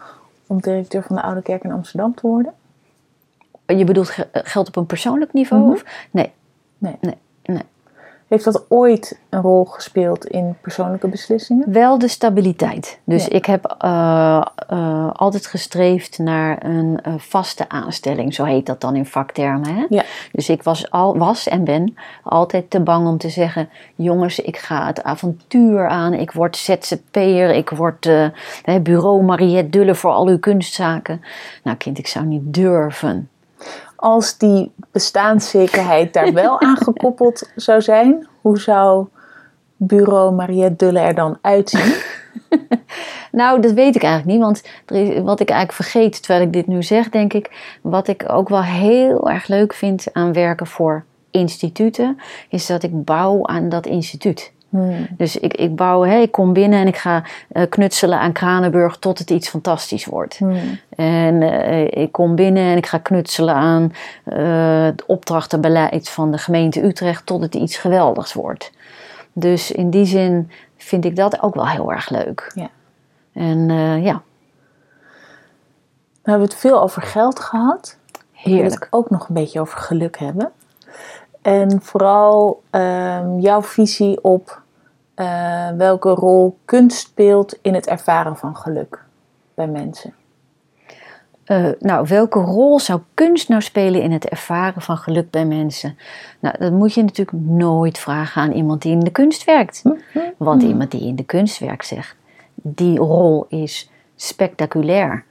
[0.47, 2.53] om directeur van de Oude Kerk in Amsterdam te worden?
[3.65, 5.61] Je bedoelt ge- geld op een persoonlijk niveau?
[5.63, 5.71] Mhm.
[5.71, 5.83] of?
[6.11, 6.31] Nee.
[6.77, 6.95] Nee.
[7.01, 7.61] Nee, nee.
[8.27, 11.71] Heeft dat ooit een rol gespeeld in persoonlijke beslissingen?
[11.71, 12.99] Wel de stabiliteit.
[13.03, 13.31] Dus Ja.
[13.31, 18.95] ik heb eh, eh, altijd gestreefd naar een eh, vaste aanstelling, zo heet dat dan
[18.95, 19.75] in vaktermen.
[19.75, 19.85] Hè?
[19.89, 20.03] Ja.
[20.31, 24.57] Dus ik was, al, was en ben altijd te bang om te zeggen: jongens, ik
[24.57, 28.09] ga het avontuur aan, ik word ZZP'er, ik word
[28.81, 31.21] bureau Mariette Dulle voor al uw kunstzaken.
[31.63, 33.29] Nou, kind, ik zou niet durven.
[33.95, 39.07] Als die bestaanszekerheid daar wel aan gekoppeld zou zijn, hoe zou
[39.77, 41.93] bureau Mariette Dulle er dan uitzien?
[43.31, 44.45] Nou, dat weet ik eigenlijk niet.
[44.45, 47.77] Want er is, wat ik eigenlijk vergeet terwijl ik dit nu zeg, denk ik.
[47.81, 52.17] Wat ik ook wel heel erg leuk vind aan werken voor instituten,
[52.49, 54.53] is dat ik bouw aan dat instituut.
[54.75, 55.07] Hmm.
[55.17, 58.97] Dus ik, ik bouw, hè, ik kom binnen en ik ga eh, knutselen aan Kranenburg
[58.97, 60.37] tot het iets fantastisch wordt.
[60.37, 60.79] Hmm.
[60.89, 66.37] En eh, ik kom binnen en ik ga knutselen aan eh, het opdrachtenbeleid van de
[66.37, 68.71] gemeente Utrecht tot het iets geweldigs wordt.
[69.33, 72.51] Dus in die zin vind ik dat ook wel heel erg leuk.
[72.55, 72.69] Ja.
[73.33, 73.69] En
[74.01, 74.21] ja,
[76.21, 77.97] We hebben het veel over geld gehad.
[78.07, 78.83] Ik wil heerlijk.
[78.83, 80.51] het ook nog een beetje over geluk hebben.
[81.41, 84.61] En vooral ehm, jouw visie op
[85.15, 89.03] eh, welke rol kunst speelt in het ervaren van geluk
[89.53, 90.13] bij mensen.
[91.45, 95.97] Eh, nou, welke rol zou kunst nou spelen in het ervaren van geluk bij mensen?
[96.39, 99.83] Nou, dat moet je natuurlijk nooit vragen aan iemand die in de kunst werkt.
[100.37, 102.15] Want iemand die in de kunst werkt zegt,
[102.55, 105.23] die rol is spectaculair.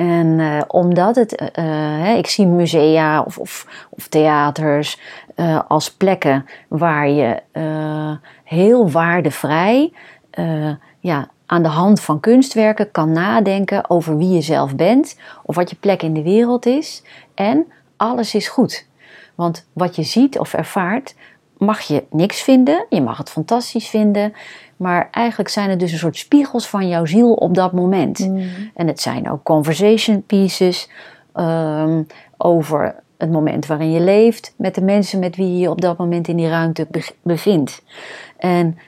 [0.00, 4.98] En eh, omdat het, eh, eh, ik zie musea of, of, of theaters
[5.68, 7.42] als plekken waar je
[8.44, 9.92] heel waardevrij
[11.00, 15.70] ja, aan de hand van kunstwerken kan nadenken over wie je zelf bent of wat
[15.70, 17.02] je plek in de wereld is.
[17.34, 18.86] En alles is goed.
[19.34, 21.14] Want wat je ziet of ervaart,
[21.58, 22.86] mag je niks vinden.
[22.88, 24.32] Je mag het fantastisch vinden.
[24.80, 28.30] Maar eigenlijk zijn het dus een soort spiegels van jouw ziel op dat moment.
[28.74, 30.88] En het zijn ook conversation pieces
[31.34, 32.02] ehm,
[32.36, 35.98] over het moment waarin je leeft, met de mensen met wie je je op dat
[35.98, 37.82] moment in die ruimte be- bevindt.
[38.36, 38.78] En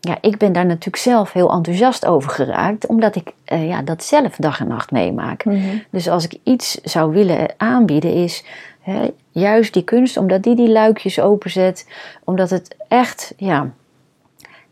[0.00, 4.04] ja, ik ben daar natuurlijk zelf heel enthousiast over geraakt, omdat ik eh, ja, dat
[4.04, 5.44] zelf dag en nacht meemaak.
[5.90, 8.44] Dus als ik iets zou willen aanbieden, is
[8.80, 11.88] hè, juist die kunst, omdat die die luikjes openzet,
[12.24, 13.70] omdat het echt, ja,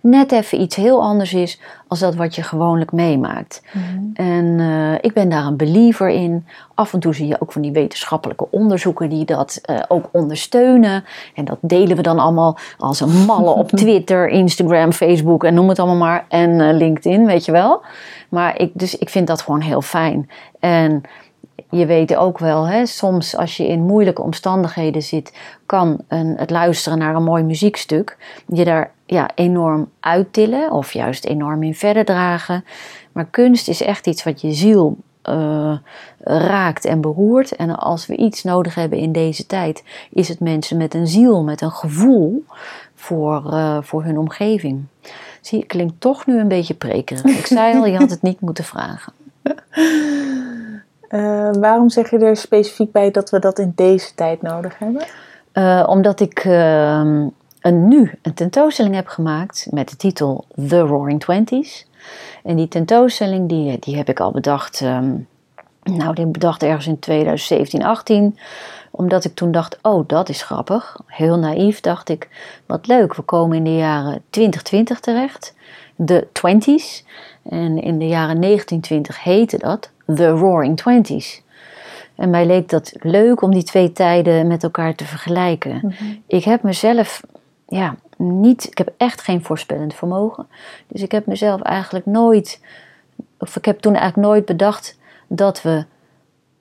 [0.02, 3.62] net even iets heel anders is als dat wat je gewoonlijk meemaakt.
[4.14, 6.46] En eh, ik ben daar een believer in.
[6.74, 11.04] Af en toe zie je ook van die wetenschappelijke onderzoeken die dat eh, ook ondersteunen.
[11.34, 15.68] En dat delen we dan allemaal als een malle op Twitter, Instagram, Facebook en noem
[15.68, 16.24] het allemaal maar.
[16.28, 17.82] En eh, LinkedIn, weet je wel.
[18.28, 20.30] Maar ik, dus ik vind dat gewoon heel fijn.
[20.60, 21.02] En
[21.70, 25.32] je weet ook wel, hè, soms als je in moeilijke omstandigheden zit,
[25.66, 31.24] kan een, het luisteren naar een mooi muziekstuk je daar ja, enorm uittillen of juist
[31.24, 32.64] enorm in verder dragen.
[33.12, 35.76] Maar kunst is echt iets wat je ziel eh,
[36.20, 37.56] raakt en beroert.
[37.56, 41.42] En als we iets nodig hebben in deze tijd, is het mensen met een ziel,
[41.42, 42.44] met een gevoel
[42.94, 44.84] voor, eh, voor hun omgeving.
[45.40, 47.24] Zie, je, klinkt toch nu een beetje prekerig.
[47.24, 49.12] Ik zei al, je had het niet moeten vragen.
[51.12, 55.88] Eh, waarom zeg je er specifiek bij dat we dat in deze tijd nodig hebben?
[55.88, 57.26] Omdat ik ehm,
[57.62, 61.86] een, nu een tentoonstelling heb gemaakt met de titel The Roaring Twenties.
[62.42, 65.14] En die tentoonstelling die, die heb ik al bedacht, ehm,
[65.82, 68.38] nou die bedacht ergens in 2017, 18.
[68.90, 71.00] Omdat ik toen dacht, oh dat is grappig.
[71.06, 72.28] Heel naïef dacht ik,
[72.66, 75.54] wat leuk, we komen in de jaren 2020 terecht.
[75.96, 77.06] De 20s.
[77.42, 81.42] En in de jaren 1920 heette dat The Roaring Twenties.
[82.14, 85.94] En mij leek dat leuk om die twee tijden met elkaar te vergelijken.
[86.26, 87.22] Ik heb mezelf,
[87.72, 90.46] ja, niet, ik heb echt geen voorspellend vermogen.
[90.86, 92.60] Dus ik heb mezelf eigenlijk nooit,
[93.38, 95.84] of ik heb toen eigenlijk nooit bedacht dat we,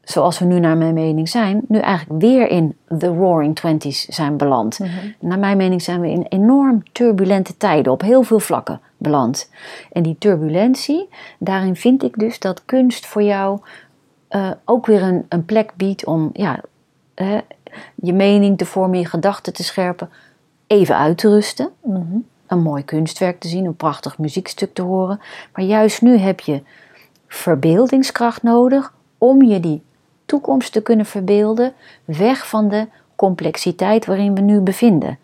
[0.01, 4.37] zoals we nu naar mijn mening zijn, nu eigenlijk weer in the roaring twenties zijn
[4.37, 4.79] beland.
[5.19, 9.49] Naar mijn mening zijn we in enorm turbulente tijden op heel veel vlakken beland.
[9.91, 11.09] En die turbulentie,
[11.39, 13.59] daarin vind ik dus dat kunst voor jou
[14.27, 16.59] eh, ook weer een, een plek biedt om ja,
[17.15, 17.39] hè,
[17.95, 20.09] je mening te vormen, je gedachten te scherpen,
[20.71, 21.69] even uit te rusten.
[22.47, 25.19] Een mooi kunstwerk te zien, een prachtig muziekstuk te horen.
[25.53, 26.61] Maar juist nu heb je
[27.27, 29.83] verbeeldingskracht nodig om je die
[30.25, 31.73] toekomst te kunnen verbeelden,
[32.05, 35.17] weg van de complexiteit waarin we nu bevinden.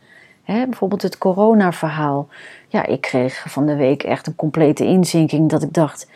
[0.46, 2.28] Bijvoorbeeld het coronaverhaal.
[2.68, 6.10] Ja, ik kreeg van de week echt een complete inzinking dat ik dacht,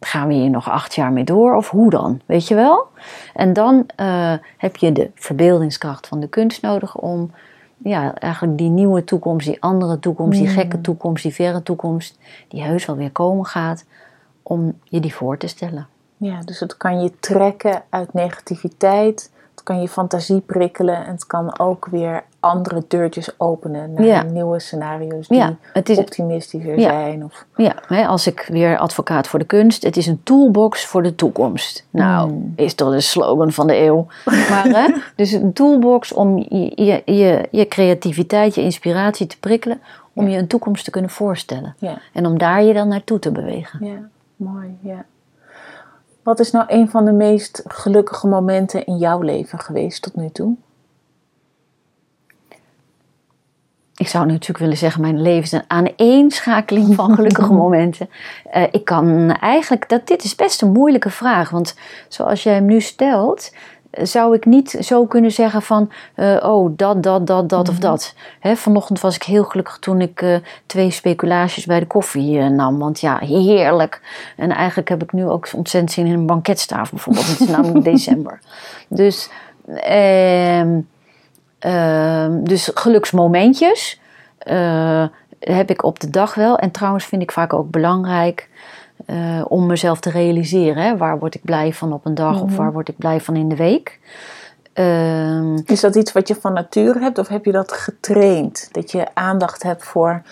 [0.00, 2.20] gaan we hier nog acht jaar mee door of hoe dan?
[2.26, 2.86] Weet je wel?
[3.34, 7.30] En dan eh, heb je de verbeeldingskracht van de kunst nodig om
[7.84, 12.18] ja, eigenlijk die nieuwe toekomst, die andere toekomst, die gekke toekomst, die verre toekomst,
[12.48, 13.84] die heus wel weer komen gaat,
[14.42, 15.86] om je die voor te stellen.
[16.16, 19.32] Ja, dus het kan je trekken uit negativiteit.
[19.50, 21.06] Het kan je fantasie prikkelen.
[21.06, 24.22] En het kan ook weer andere deurtjes openen naar Ja.
[24.22, 26.88] nieuwe scenario's die Ja, het is, optimistischer Ja.
[26.90, 27.24] zijn.
[27.24, 31.02] Of, ja hè, als ik weer advocaat voor de kunst, het is een toolbox voor
[31.02, 31.86] de toekomst.
[31.90, 32.52] Nou, Mm.
[32.56, 34.06] is toch de slogan van de eeuw.
[34.24, 39.80] Maar hè, dus een toolbox om je, je, je, je creativiteit, je inspiratie te prikkelen,
[40.12, 41.76] om je een toekomst te kunnen voorstellen.
[42.12, 43.86] En om daar je dan naartoe te bewegen.
[43.86, 43.98] ja,
[44.36, 44.76] mooi.
[44.80, 45.04] Ja.
[46.22, 50.30] Wat is nou een van de meest gelukkige momenten in jouw leven geweest tot nu
[50.30, 50.54] toe?
[53.96, 58.08] Ik zou natuurlijk willen zeggen, mijn leven is een aaneenschakeling van gelukkige momenten.
[58.50, 61.50] Eh, ik kan eigenlijk, dat, dit is best een moeilijke vraag.
[61.50, 61.74] Want
[62.08, 63.54] zoals jij hem nu stelt,
[63.90, 67.78] eh, zou ik niet zo kunnen zeggen van, eh, oh, dat, dat, dat, dat of
[67.78, 68.14] dat.
[68.40, 72.78] Hè, vanochtend was ik heel gelukkig toen ik twee speculaasjes bij de koffie nam.
[72.78, 74.00] Want ja, heerlijk.
[74.36, 77.26] En eigenlijk heb ik nu ook ontzettend zin in een banketstaaf bijvoorbeeld.
[77.26, 78.38] Het is namelijk december.
[78.88, 79.30] Dus...
[79.66, 80.80] Ehm,
[82.42, 84.00] dus geluksmomentjes
[84.38, 85.04] eh,
[85.40, 86.58] heb ik op de dag wel.
[86.58, 88.48] En trouwens vind ik vaak ook belangrijk
[89.06, 89.16] eh,
[89.48, 90.82] om mezelf te realiseren.
[90.82, 90.96] Hè?
[90.96, 92.56] Waar word ik blij van op een dag of Mhm.
[92.56, 94.00] waar word ik blij van in de week?
[94.72, 98.68] Ehm, Is dat iets wat je van nature hebt of heb je dat getraind?
[98.72, 100.22] Dat je aandacht hebt voor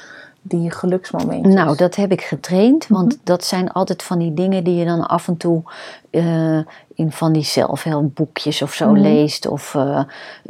[0.43, 1.55] die geluksmomentjes?
[1.55, 2.87] nou, dat heb ik getraind.
[2.89, 3.20] Want Mhm.
[3.24, 5.62] dat zijn altijd van die dingen die je dan af en toe
[6.11, 6.59] eh,
[6.95, 9.01] in van die zelfhelpboekjes of zo Mhm.
[9.01, 9.47] leest.
[9.49, 10.03] Of eh,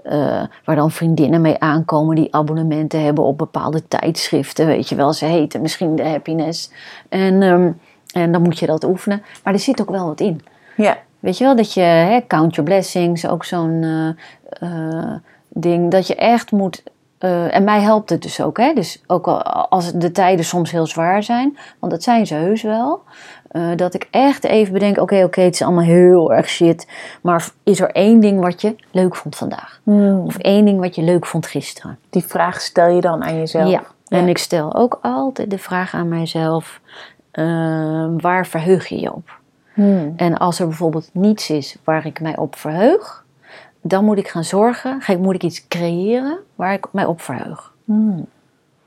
[0.03, 4.67] eh, waar dan vriendinnen mee aankomen die abonnementen hebben op bepaalde tijdschriften.
[4.67, 6.71] Weet je wel, ze heten misschien de Happiness.
[7.09, 7.71] En, ehm,
[8.13, 9.23] en dan moet je dat oefenen.
[9.45, 10.41] Maar er zit ook wel wat in.
[10.77, 13.83] Ja, Weet je wel, dat je, hè, count your blessings, ook zo'n
[14.61, 15.15] eh,
[15.49, 16.83] ding, dat je echt moet.
[17.23, 18.73] Eh, en mij helpt het dus ook, hè?
[18.73, 22.63] Dus ook al, als de tijden soms heel zwaar zijn, want dat zijn ze heus
[22.63, 23.03] wel,
[23.49, 26.87] eh, dat ik echt even bedenk: oké, oké, het is allemaal heel erg shit,
[27.23, 29.81] maar is er één ding wat je leuk vond vandaag?
[29.83, 31.99] Hmm, Of één ding wat je leuk vond gisteren?
[32.11, 33.71] die vraag stel je dan aan jezelf.
[33.71, 36.81] Ja, en ik stel ook altijd de vraag aan mijzelf:
[37.31, 37.45] eh,
[38.19, 39.41] waar verheug je je op?
[39.75, 43.22] Hmm, En als er bijvoorbeeld niets is waar ik mij op verheug,
[43.83, 47.21] dan moet ik gaan zorgen, ga ik- moet ik iets creëren waar ik mij op
[47.21, 47.73] verheug.
[47.85, 48.27] hmm.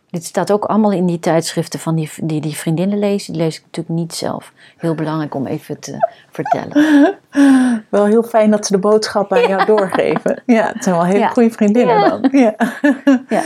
[0.10, 3.34] Dit staat ook allemaal in die tijdschriften van die, die, die vriendinnen lezen.
[3.34, 4.52] Die lees ik natuurlijk niet zelf.
[4.78, 5.98] Heel belangrijk om even te
[6.32, 7.16] vertellen.
[7.90, 10.42] Wel heel fijn dat ze de boodschap aan jou doorgeven.
[10.46, 11.28] Ja, het zijn wel hele Ja.
[11.28, 12.10] goede vriendinnen Ja.
[12.10, 12.28] dan.
[12.32, 12.56] Ja.
[13.30, 13.42] Ja.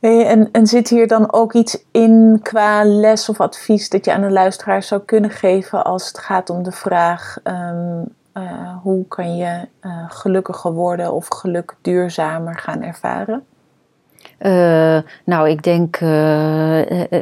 [0.00, 4.12] Hey, en, en zit hier dan ook iets in qua les of advies dat je
[4.12, 8.02] aan de luisteraar zou kunnen geven als het gaat om de vraag ehm,
[8.38, 13.44] eh, hoe kan je eh, gelukkiger worden of geluk duurzamer gaan ervaren?
[14.38, 16.00] Eh, nou, ik denk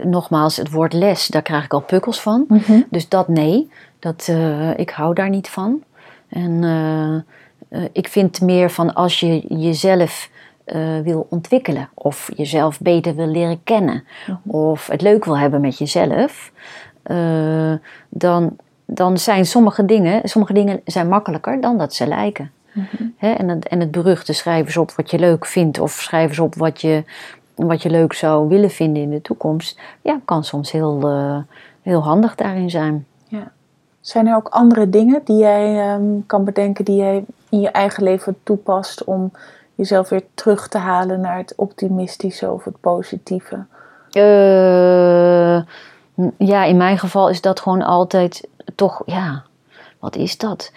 [0.05, 2.47] nogmaals, het woord les, daar krijg ik al pukkels van.
[2.91, 4.33] Dus dat nee, dat,
[4.77, 5.83] ik hou daar niet van.
[6.29, 6.65] En
[7.93, 10.31] ik vind meer van als je jezelf
[11.03, 14.05] wil ontwikkelen of jezelf beter wil leren kennen
[14.47, 16.53] of het leuk wil hebben met jezelf,
[18.09, 18.57] dan,
[18.87, 22.51] dan zijn sommige dingen, sommige dingen zijn makkelijker dan dat ze lijken.
[23.17, 26.29] Hè, en, het, en het beruchte schrijf eens op wat je leuk vindt of schrijf
[26.29, 27.05] eens op wat je,
[27.55, 29.81] wat je leuk zou willen vinden in de toekomst.
[30.03, 31.39] Ja, kan soms heel, eh,
[31.83, 33.07] heel handig daarin zijn.
[34.07, 38.03] Zijn er ook andere dingen die jij ehm, kan bedenken die jij in je eigen
[38.03, 39.33] leven toepast om
[39.75, 43.65] jezelf weer terug te halen naar het optimistische of het positieve?
[44.11, 45.63] Eh,
[46.39, 49.45] ja, in mijn geval is dat gewoon altijd toch, ja,
[49.99, 50.73] wat is dat?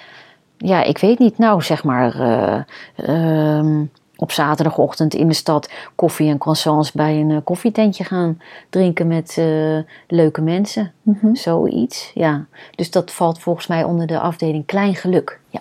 [0.58, 1.38] Ja, ik weet niet.
[1.38, 2.60] Nou, zeg maar eh,
[2.96, 3.84] ehm,
[4.16, 9.36] op zaterdagochtend in de stad koffie en croissants bij een eh, koffietentje gaan drinken met
[9.38, 9.78] eh,
[10.08, 10.92] leuke mensen.
[11.34, 12.46] Zoiets, ja.
[12.76, 15.40] Dus dat valt volgens mij onder de afdeling klein geluk.
[15.50, 15.60] Ja,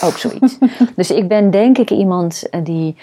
[0.00, 0.58] ook zoiets.
[0.96, 2.96] dus ik ben denk ik iemand die...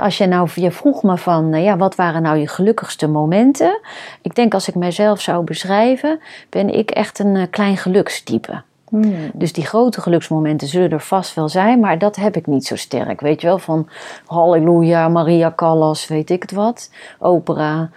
[0.00, 3.80] als je nou, je vroeg me van, nou ja, wat waren nou je gelukkigste momenten?
[4.22, 8.62] Ik denk als ik mijzelf zou beschrijven, ben ik echt een eh, klein gelukstype.
[8.88, 9.30] Hmm.
[9.32, 12.76] Dus die grote geluksmomenten zullen er vast wel zijn, maar dat heb ik niet zo
[12.76, 13.20] sterk.
[13.20, 13.88] Weet je wel, van
[14.26, 17.90] Halleluja, Maria Callas, weet ik het wat, opera,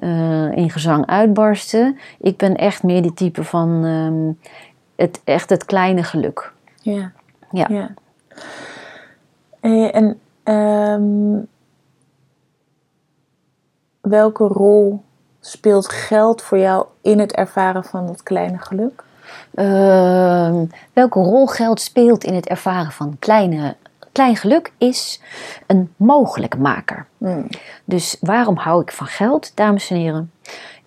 [0.00, 1.98] eh, in gezang uitbarsten.
[2.18, 4.50] Ik ben echt meer die type van ehm,
[4.96, 6.52] het, echt het kleine geluk.
[6.82, 7.12] Ja.
[7.50, 7.66] Ja.
[7.68, 7.90] ja.
[9.60, 11.44] Eh, en ehm,
[14.00, 15.02] welke rol
[15.40, 19.04] speelt geld voor jou in het ervaren van dat kleine geluk?
[19.54, 23.76] Ehm, welke rol geld speelt in het ervaren van kleine,
[24.12, 25.20] klein geluk is
[25.66, 27.06] een mogelijkmaker.
[27.18, 27.48] Mm.
[27.84, 30.30] Dus waarom hou ik van geld, dames en heren?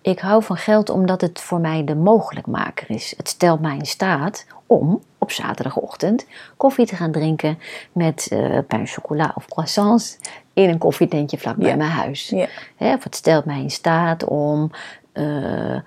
[0.02, 3.14] Ik hou van geld omdat het voor mij de mogelijkmaker is.
[3.16, 6.26] Het stelt mij in staat om op zaterdagochtend
[6.56, 7.58] koffie te gaan drinken
[7.92, 10.18] met eh pain chocola of croissants
[10.52, 11.76] in een koffietentje vlak bij Ja.
[11.76, 12.28] mijn huis.
[12.28, 12.94] Ja.
[12.94, 14.70] Of het stelt mij in staat om
[15.12, 15.82] eh, eh,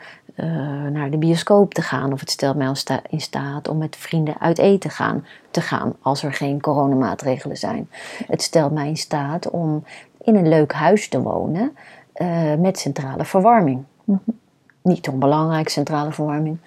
[0.92, 2.14] naar de bioscoop te gaan.
[2.14, 5.62] Of het stelt mij in sta- in staat om met vrienden uit eten gaan, te
[5.62, 7.90] gaan als er geen coronamaatregelen zijn.
[8.28, 9.84] Het stelt mij in staat om
[10.22, 11.76] in een leuk huis te wonen
[12.60, 13.84] met centrale verwarming.
[14.82, 16.58] Niet onbelangrijk, centrale verwarming.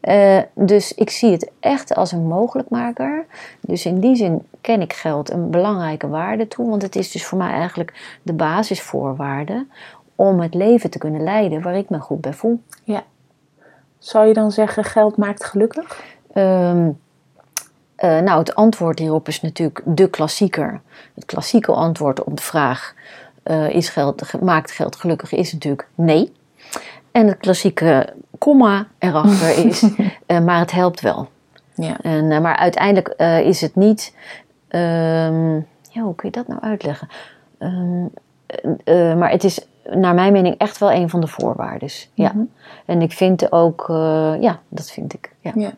[0.00, 3.26] Eh, dus ik zie het echt als een mogelijkmaker.
[3.60, 6.68] Dus in die zin ken ik geld een belangrijke waarde toe.
[6.68, 9.66] Want het is dus voor mij eigenlijk de basisvoorwaarde
[10.14, 12.60] om het leven te kunnen leiden waar ik me goed bij voel.
[13.98, 16.02] Zou je dan zeggen, geld maakt gelukkig?
[16.32, 16.90] Ehm,
[17.96, 20.80] eh, nou, het antwoord hierop is natuurlijk de klassieker.
[21.14, 22.94] Het klassieke antwoord op de vraag:
[23.42, 25.32] eh, is geld, maakt geld gelukkig?
[25.32, 26.32] Is natuurlijk nee.
[27.12, 29.84] En het klassieke komma erachter is:
[30.26, 31.28] eh, maar het helpt wel.
[31.74, 32.00] Ja.
[32.02, 34.14] En, eh, maar uiteindelijk eh, is het niet.
[34.68, 35.54] ehm,
[35.90, 37.08] ja, hoe kun je dat nou uitleggen?
[37.58, 38.04] Ehm,
[38.84, 41.88] eh, eh, maar het is naar mijn mening echt wel een van de voorwaarden.
[42.14, 42.32] Ja.
[42.34, 42.44] Mhm.
[42.86, 43.84] En ik vind ook,
[44.40, 45.32] ja, dat vind ik.
[45.40, 45.72] Ja.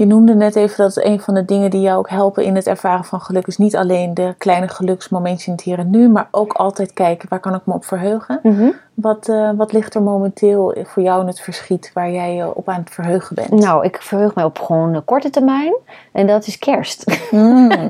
[0.00, 2.66] Je noemde net even dat een van de dingen die jou ook helpen in het
[2.66, 6.28] ervaren van geluk is niet alleen de kleine geluksmomentjes in het hier en nu, maar
[6.30, 8.40] ook altijd kijken waar kan ik me op verheugen.
[8.42, 8.70] Mhm.
[8.94, 12.68] Wat, eh, wat ligt er momenteel voor jou in het verschiet waar jij je op
[12.68, 13.50] aan het verheugen bent?
[13.50, 15.74] Nou, ik verheug mij op gewoon de korte termijn.
[16.12, 17.28] En dat is kerst.
[17.30, 17.70] Mm.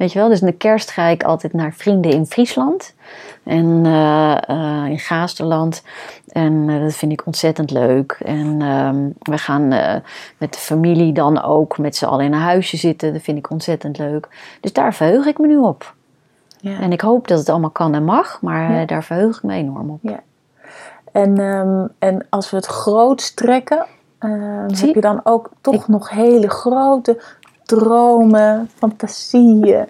[0.00, 2.94] Weet je wel, dus in de kerst ga ik altijd naar vrienden in Friesland.
[3.44, 5.82] En eh, eh, in Gaasterland.
[6.32, 8.20] En eh, dat vind ik ontzettend leuk.
[8.24, 9.94] En ehm, we gaan eh,
[10.38, 13.12] met de familie dan ook met z'n allen in een huisje zitten.
[13.12, 14.28] Dat vind ik ontzettend leuk.
[14.60, 15.94] Dus daar verheug ik me nu op.
[16.60, 16.80] Ja.
[16.80, 18.42] En ik hoop dat het allemaal kan en mag.
[18.42, 18.80] Maar Ja.
[18.80, 20.00] eh, daar verheug ik me enorm op.
[21.12, 23.86] En, ehm, en als we het groot trekken,
[24.66, 27.22] Zie- heb je dan ook toch nog hele grote
[27.64, 29.86] dromen, fantasieën?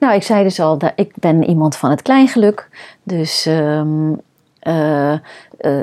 [0.00, 2.68] Nou, ik zei dus al, dat ik ben iemand van het kleingeluk.
[3.02, 3.48] Dus
[4.66, 5.18] eh, eh,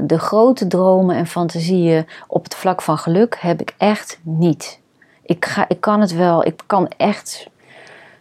[0.04, 4.80] de grote dromen en fantasieën op het vlak van geluk heb ik echt niet.
[5.22, 7.48] Ik, ga, ik kan het wel, ik kan echt.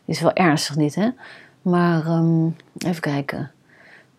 [0.05, 1.09] Is wel ernstig dit, hè?
[1.63, 2.47] Maar ehm,
[2.79, 3.51] even kijken.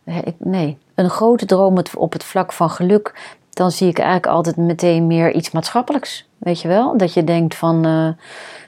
[0.04, 3.36] Ik, nee, een grote droom op het vlak van geluk.
[3.50, 6.28] Dan zie ik eigenlijk altijd meteen meer iets maatschappelijks.
[6.38, 6.98] Weet je wel?
[6.98, 8.10] Dat je denkt van, eh,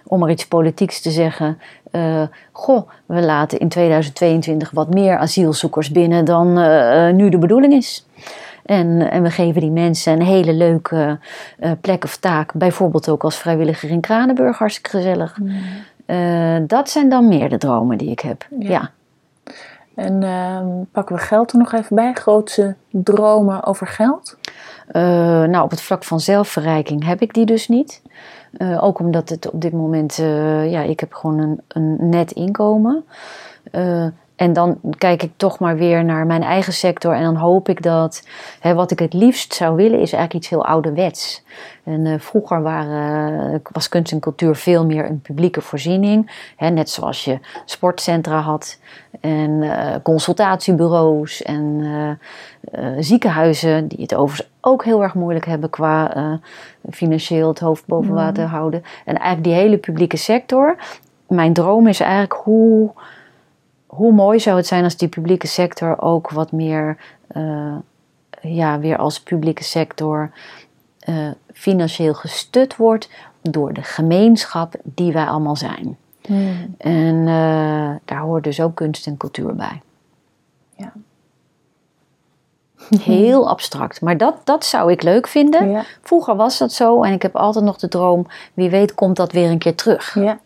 [0.07, 1.59] om er iets politieks te zeggen.
[1.95, 2.21] Eh,
[2.51, 7.73] goh, we laten in 2022 wat meer asielzoekers binnen dan eh, eh, nu de bedoeling
[7.73, 8.07] is.
[8.65, 11.19] En, en we geven die mensen een hele leuke
[11.81, 12.53] plek of taak.
[12.53, 15.37] Bijvoorbeeld ook als vrijwilliger in Kranenburg, hartstikke gezellig.
[16.05, 18.47] Eh, dat zijn dan meer de dromen die ik heb.
[18.59, 18.69] Ja.
[18.69, 18.91] Ja.
[19.95, 22.13] En ehm, pakken we geld er nog even bij?
[22.13, 24.37] Grootse dromen over geld?
[24.91, 28.01] Nou, op het vlak van zelfverrijking heb ik die dus niet.
[28.57, 32.31] Eh, ook omdat het op dit moment, eh, ja, ik heb gewoon een, een net
[32.31, 33.05] inkomen.
[33.71, 37.13] Eh, en dan kijk ik toch maar weer naar mijn eigen sector.
[37.13, 38.27] En dan hoop ik dat,
[38.59, 41.43] hè, wat ik het liefst zou willen, is eigenlijk iets heel ouderwets.
[41.83, 46.31] En eh, vroeger waren, was kunst en cultuur veel meer een publieke voorziening.
[46.55, 48.79] Hè, net zoals je sportcentra had
[49.21, 52.09] en eh, consultatiebureaus en eh,
[52.71, 56.33] eh, ziekenhuizen, die het overigens ook heel erg moeilijk hebben qua eh,
[56.91, 58.83] financieel het hoofd boven water houden.
[59.05, 60.75] En eigenlijk die hele publieke sector.
[61.27, 62.91] Mijn droom is eigenlijk hoe,
[63.95, 67.75] hoe mooi zou het zijn als die publieke sector ook wat meer, eh,
[68.41, 70.31] ja, weer als publieke sector
[70.99, 73.09] eh, financieel gestut wordt
[73.41, 75.97] door de gemeenschap die wij allemaal zijn.
[76.77, 79.81] En eh, daar hoort dus ook kunst en cultuur bij.
[80.75, 80.91] Ja.
[82.99, 85.69] Heel abstract, maar dat, dat zou ik leuk vinden.
[85.69, 85.83] Ja.
[86.01, 89.31] Vroeger was dat zo en ik heb altijd nog de droom, wie weet komt dat
[89.31, 90.13] weer een keer terug.
[90.13, 90.39] ja.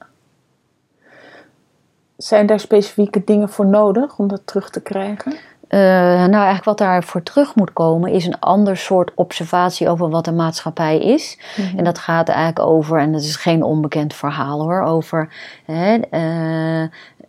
[2.19, 5.33] Zijn daar specifieke dingen voor nodig om dat terug te krijgen?
[5.67, 10.27] Eh, nou, eigenlijk wat daarvoor terug moet komen is een ander soort observatie over wat
[10.27, 11.39] een maatschappij is.
[11.77, 15.33] En dat gaat eigenlijk over, en dat is geen onbekend verhaal hoor, over
[15.65, 16.83] hè, eh,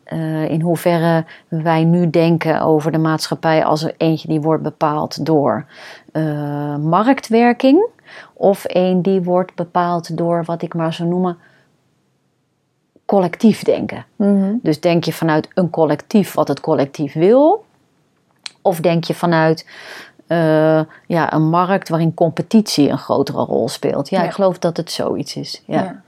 [0.05, 5.27] eh, in hoeverre wij nu denken over de maatschappij als er eentje die wordt bepaald
[5.27, 5.67] door
[6.81, 7.89] marktwerking.
[8.35, 11.39] Of een die wordt bepaald door wat ik maar zou noemen
[13.11, 14.05] collectief denken.
[14.63, 17.65] Dus denk je vanuit een collectief wat het collectief wil?
[18.63, 19.67] Of denk je vanuit
[20.27, 24.09] eh, ja, een markt waarin competitie een grotere rol speelt?
[24.09, 24.25] Ja, Ja.
[24.27, 25.63] ik geloof dat het zoiets is.
[25.67, 25.83] Ja.
[25.83, 26.03] Ja.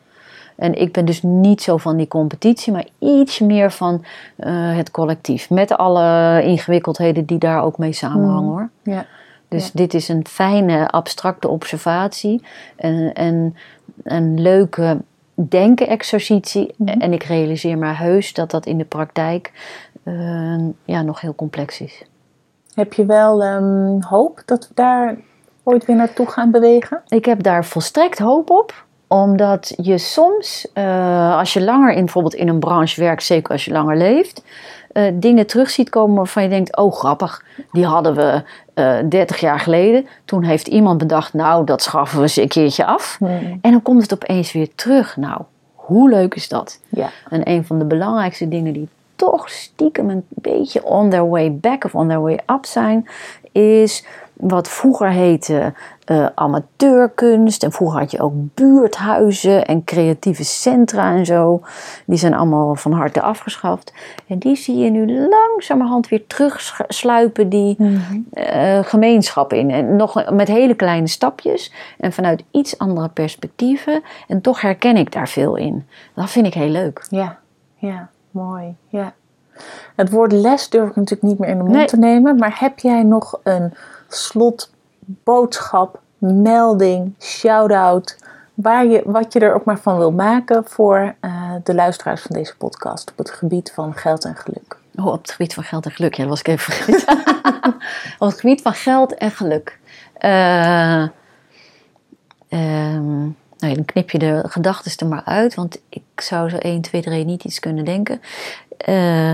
[0.57, 4.05] En ik ben dus niet zo van die competitie, maar iets meer van
[4.37, 5.51] eh, het collectief.
[5.51, 8.49] Met alle ingewikkeldheden die daar ook mee samenhangen Mm.
[8.51, 8.69] hoor.
[8.83, 9.07] Ja.
[9.49, 9.71] Dus Ja.
[9.73, 12.43] dit is een fijne, abstracte observatie.
[12.77, 13.57] En, en
[14.03, 14.99] een leuke
[15.49, 16.75] denken-exercitie.
[16.77, 17.01] Mhm.
[17.01, 19.53] En ik realiseer me heus dat dat in de praktijk
[20.03, 22.05] eh, ja, nog heel complex is.
[22.75, 25.17] Heb je wel ehm, hoop dat we daar
[25.63, 27.03] ooit weer naartoe gaan bewegen?
[27.09, 32.35] Ik heb daar volstrekt hoop op omdat je soms, eh, als je langer in, bijvoorbeeld
[32.35, 34.45] in een branche werkt, zeker als je langer leeft,
[34.93, 38.43] eh, dingen terug ziet komen waarvan je denkt: oh grappig, die hadden we
[38.75, 40.07] eh 30 jaar geleden.
[40.25, 43.17] Toen heeft iemand bedacht: nou, dat schaffen we eens een keertje af.
[43.19, 43.59] Hmm.
[43.61, 45.17] En dan komt het opeens weer terug.
[45.17, 45.41] Nou,
[45.75, 46.81] hoe leuk is dat?
[46.89, 47.11] Ja.
[47.29, 51.85] En een van de belangrijkste dingen die toch stiekem een beetje on their way back
[51.85, 53.07] of on their way up zijn,
[53.53, 54.07] is
[54.43, 55.73] wat vroeger heette
[56.05, 57.63] eh, amateurkunst.
[57.63, 61.63] En vroeger had je ook buurthuizen en creatieve centra en zo.
[62.07, 63.93] Die zijn allemaal van harte afgeschaft.
[64.27, 67.77] En die zie je nu langzamerhand weer terugsluipen, die
[68.33, 69.71] eh, gemeenschap in.
[69.71, 74.03] En nog met hele kleine stapjes en vanuit iets andere perspectieven.
[74.29, 75.87] En toch herken ik daar veel in.
[76.15, 77.07] Dat vind ik heel leuk.
[77.11, 77.39] Ja,
[77.77, 78.77] ja, mooi.
[78.89, 79.15] Ja.
[79.97, 81.87] Het woord les durf ik natuurlijk niet meer in de mond Nee.
[81.87, 83.75] te nemen, maar heb jij nog een
[84.09, 88.17] slotboodschap, melding, shout-out,
[88.55, 92.37] waar je, wat je er ook maar van wil maken voor eh, de luisteraars van
[92.37, 94.77] deze podcast op het gebied van geld en geluk?
[94.97, 96.15] Oh, op het gebied van geld en geluk.
[96.15, 97.19] Ja, dat was ik even vergeten.
[98.19, 99.79] op het gebied van geld en geluk.
[100.19, 101.09] Ehm,
[103.59, 105.55] nou ja, dan knip je de gedachten er maar uit.
[105.55, 108.21] Want ik zou zo 1, 2, 3 niet iets kunnen denken.
[108.77, 109.33] Eh,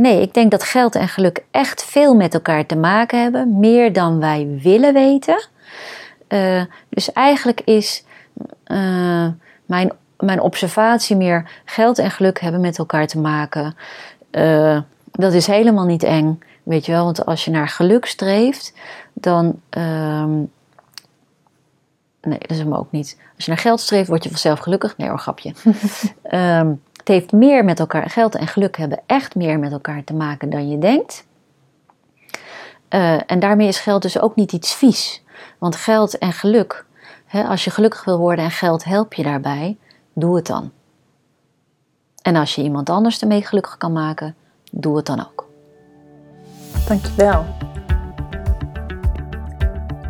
[0.00, 3.58] nee, ik denk dat geld en geluk echt veel met elkaar te maken hebben.
[3.58, 5.48] Meer dan wij willen weten.
[6.28, 8.04] Eh, dus eigenlijk is
[8.64, 9.28] eh,
[9.66, 11.50] mijn, mijn observatie meer...
[11.64, 13.76] geld en geluk hebben met elkaar te maken...
[14.30, 14.80] Eh,
[15.12, 17.04] dat is helemaal niet eng, weet je wel.
[17.04, 18.72] Want als je naar geluk streeft,
[19.12, 19.60] dan...
[19.70, 20.36] ehm,
[22.20, 23.18] nee, dat is hem ook niet.
[23.36, 24.96] Als je naar geld streeft, word je vanzelf gelukkig.
[24.96, 25.52] Nee hoor, grapje.
[26.22, 26.76] Het
[27.10, 28.10] heeft meer met elkaar...
[28.10, 31.26] Geld en geluk hebben echt meer met elkaar te maken dan je denkt.
[32.88, 35.22] Eh, en daarmee is geld dus ook niet iets vies.
[35.58, 36.84] Want geld en geluk...
[37.26, 39.76] Hè, als je gelukkig wil worden en geld helpt je daarbij...
[40.12, 40.70] Doe het dan.
[42.22, 44.34] En als je iemand anders ermee gelukkig kan maken,
[44.72, 45.48] doe het dan ook.
[46.88, 47.44] Dankjewel.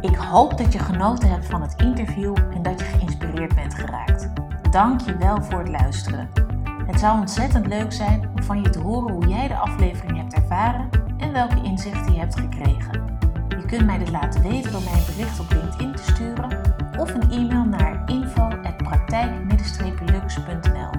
[0.01, 4.28] Ik hoop dat je genoten hebt van het interview en dat je geïnspireerd bent geraakt.
[4.70, 6.49] Dank je wel voor het luisteren.
[6.91, 10.34] Het zou ontzettend leuk zijn om van je te horen hoe jij de aflevering hebt
[10.34, 10.88] ervaren
[11.18, 13.18] en welke inzichten je hebt gekregen.
[13.49, 16.59] Je kunt mij dit laten weten door mij een bericht op LinkedIn te sturen
[16.99, 20.91] of een e-mail naar info.praktijk-lux.nl.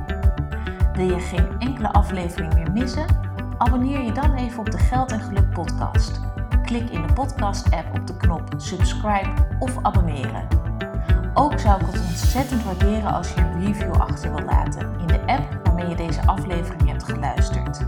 [0.94, 3.06] Wil je geen enkele aflevering meer missen?
[3.58, 6.22] Abonneer je dan even op de Geld en Geluk podcast.
[6.64, 9.30] Klik in de podcast-app op de knop subscribe
[9.60, 10.48] of abonneren.
[11.34, 15.20] Ook zou ik het ontzettend waarderen als je een review achter wil laten in de
[15.26, 17.80] app waarmee je deze aflevering hebt geluisterd.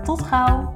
[0.04, 0.72] tot gauw!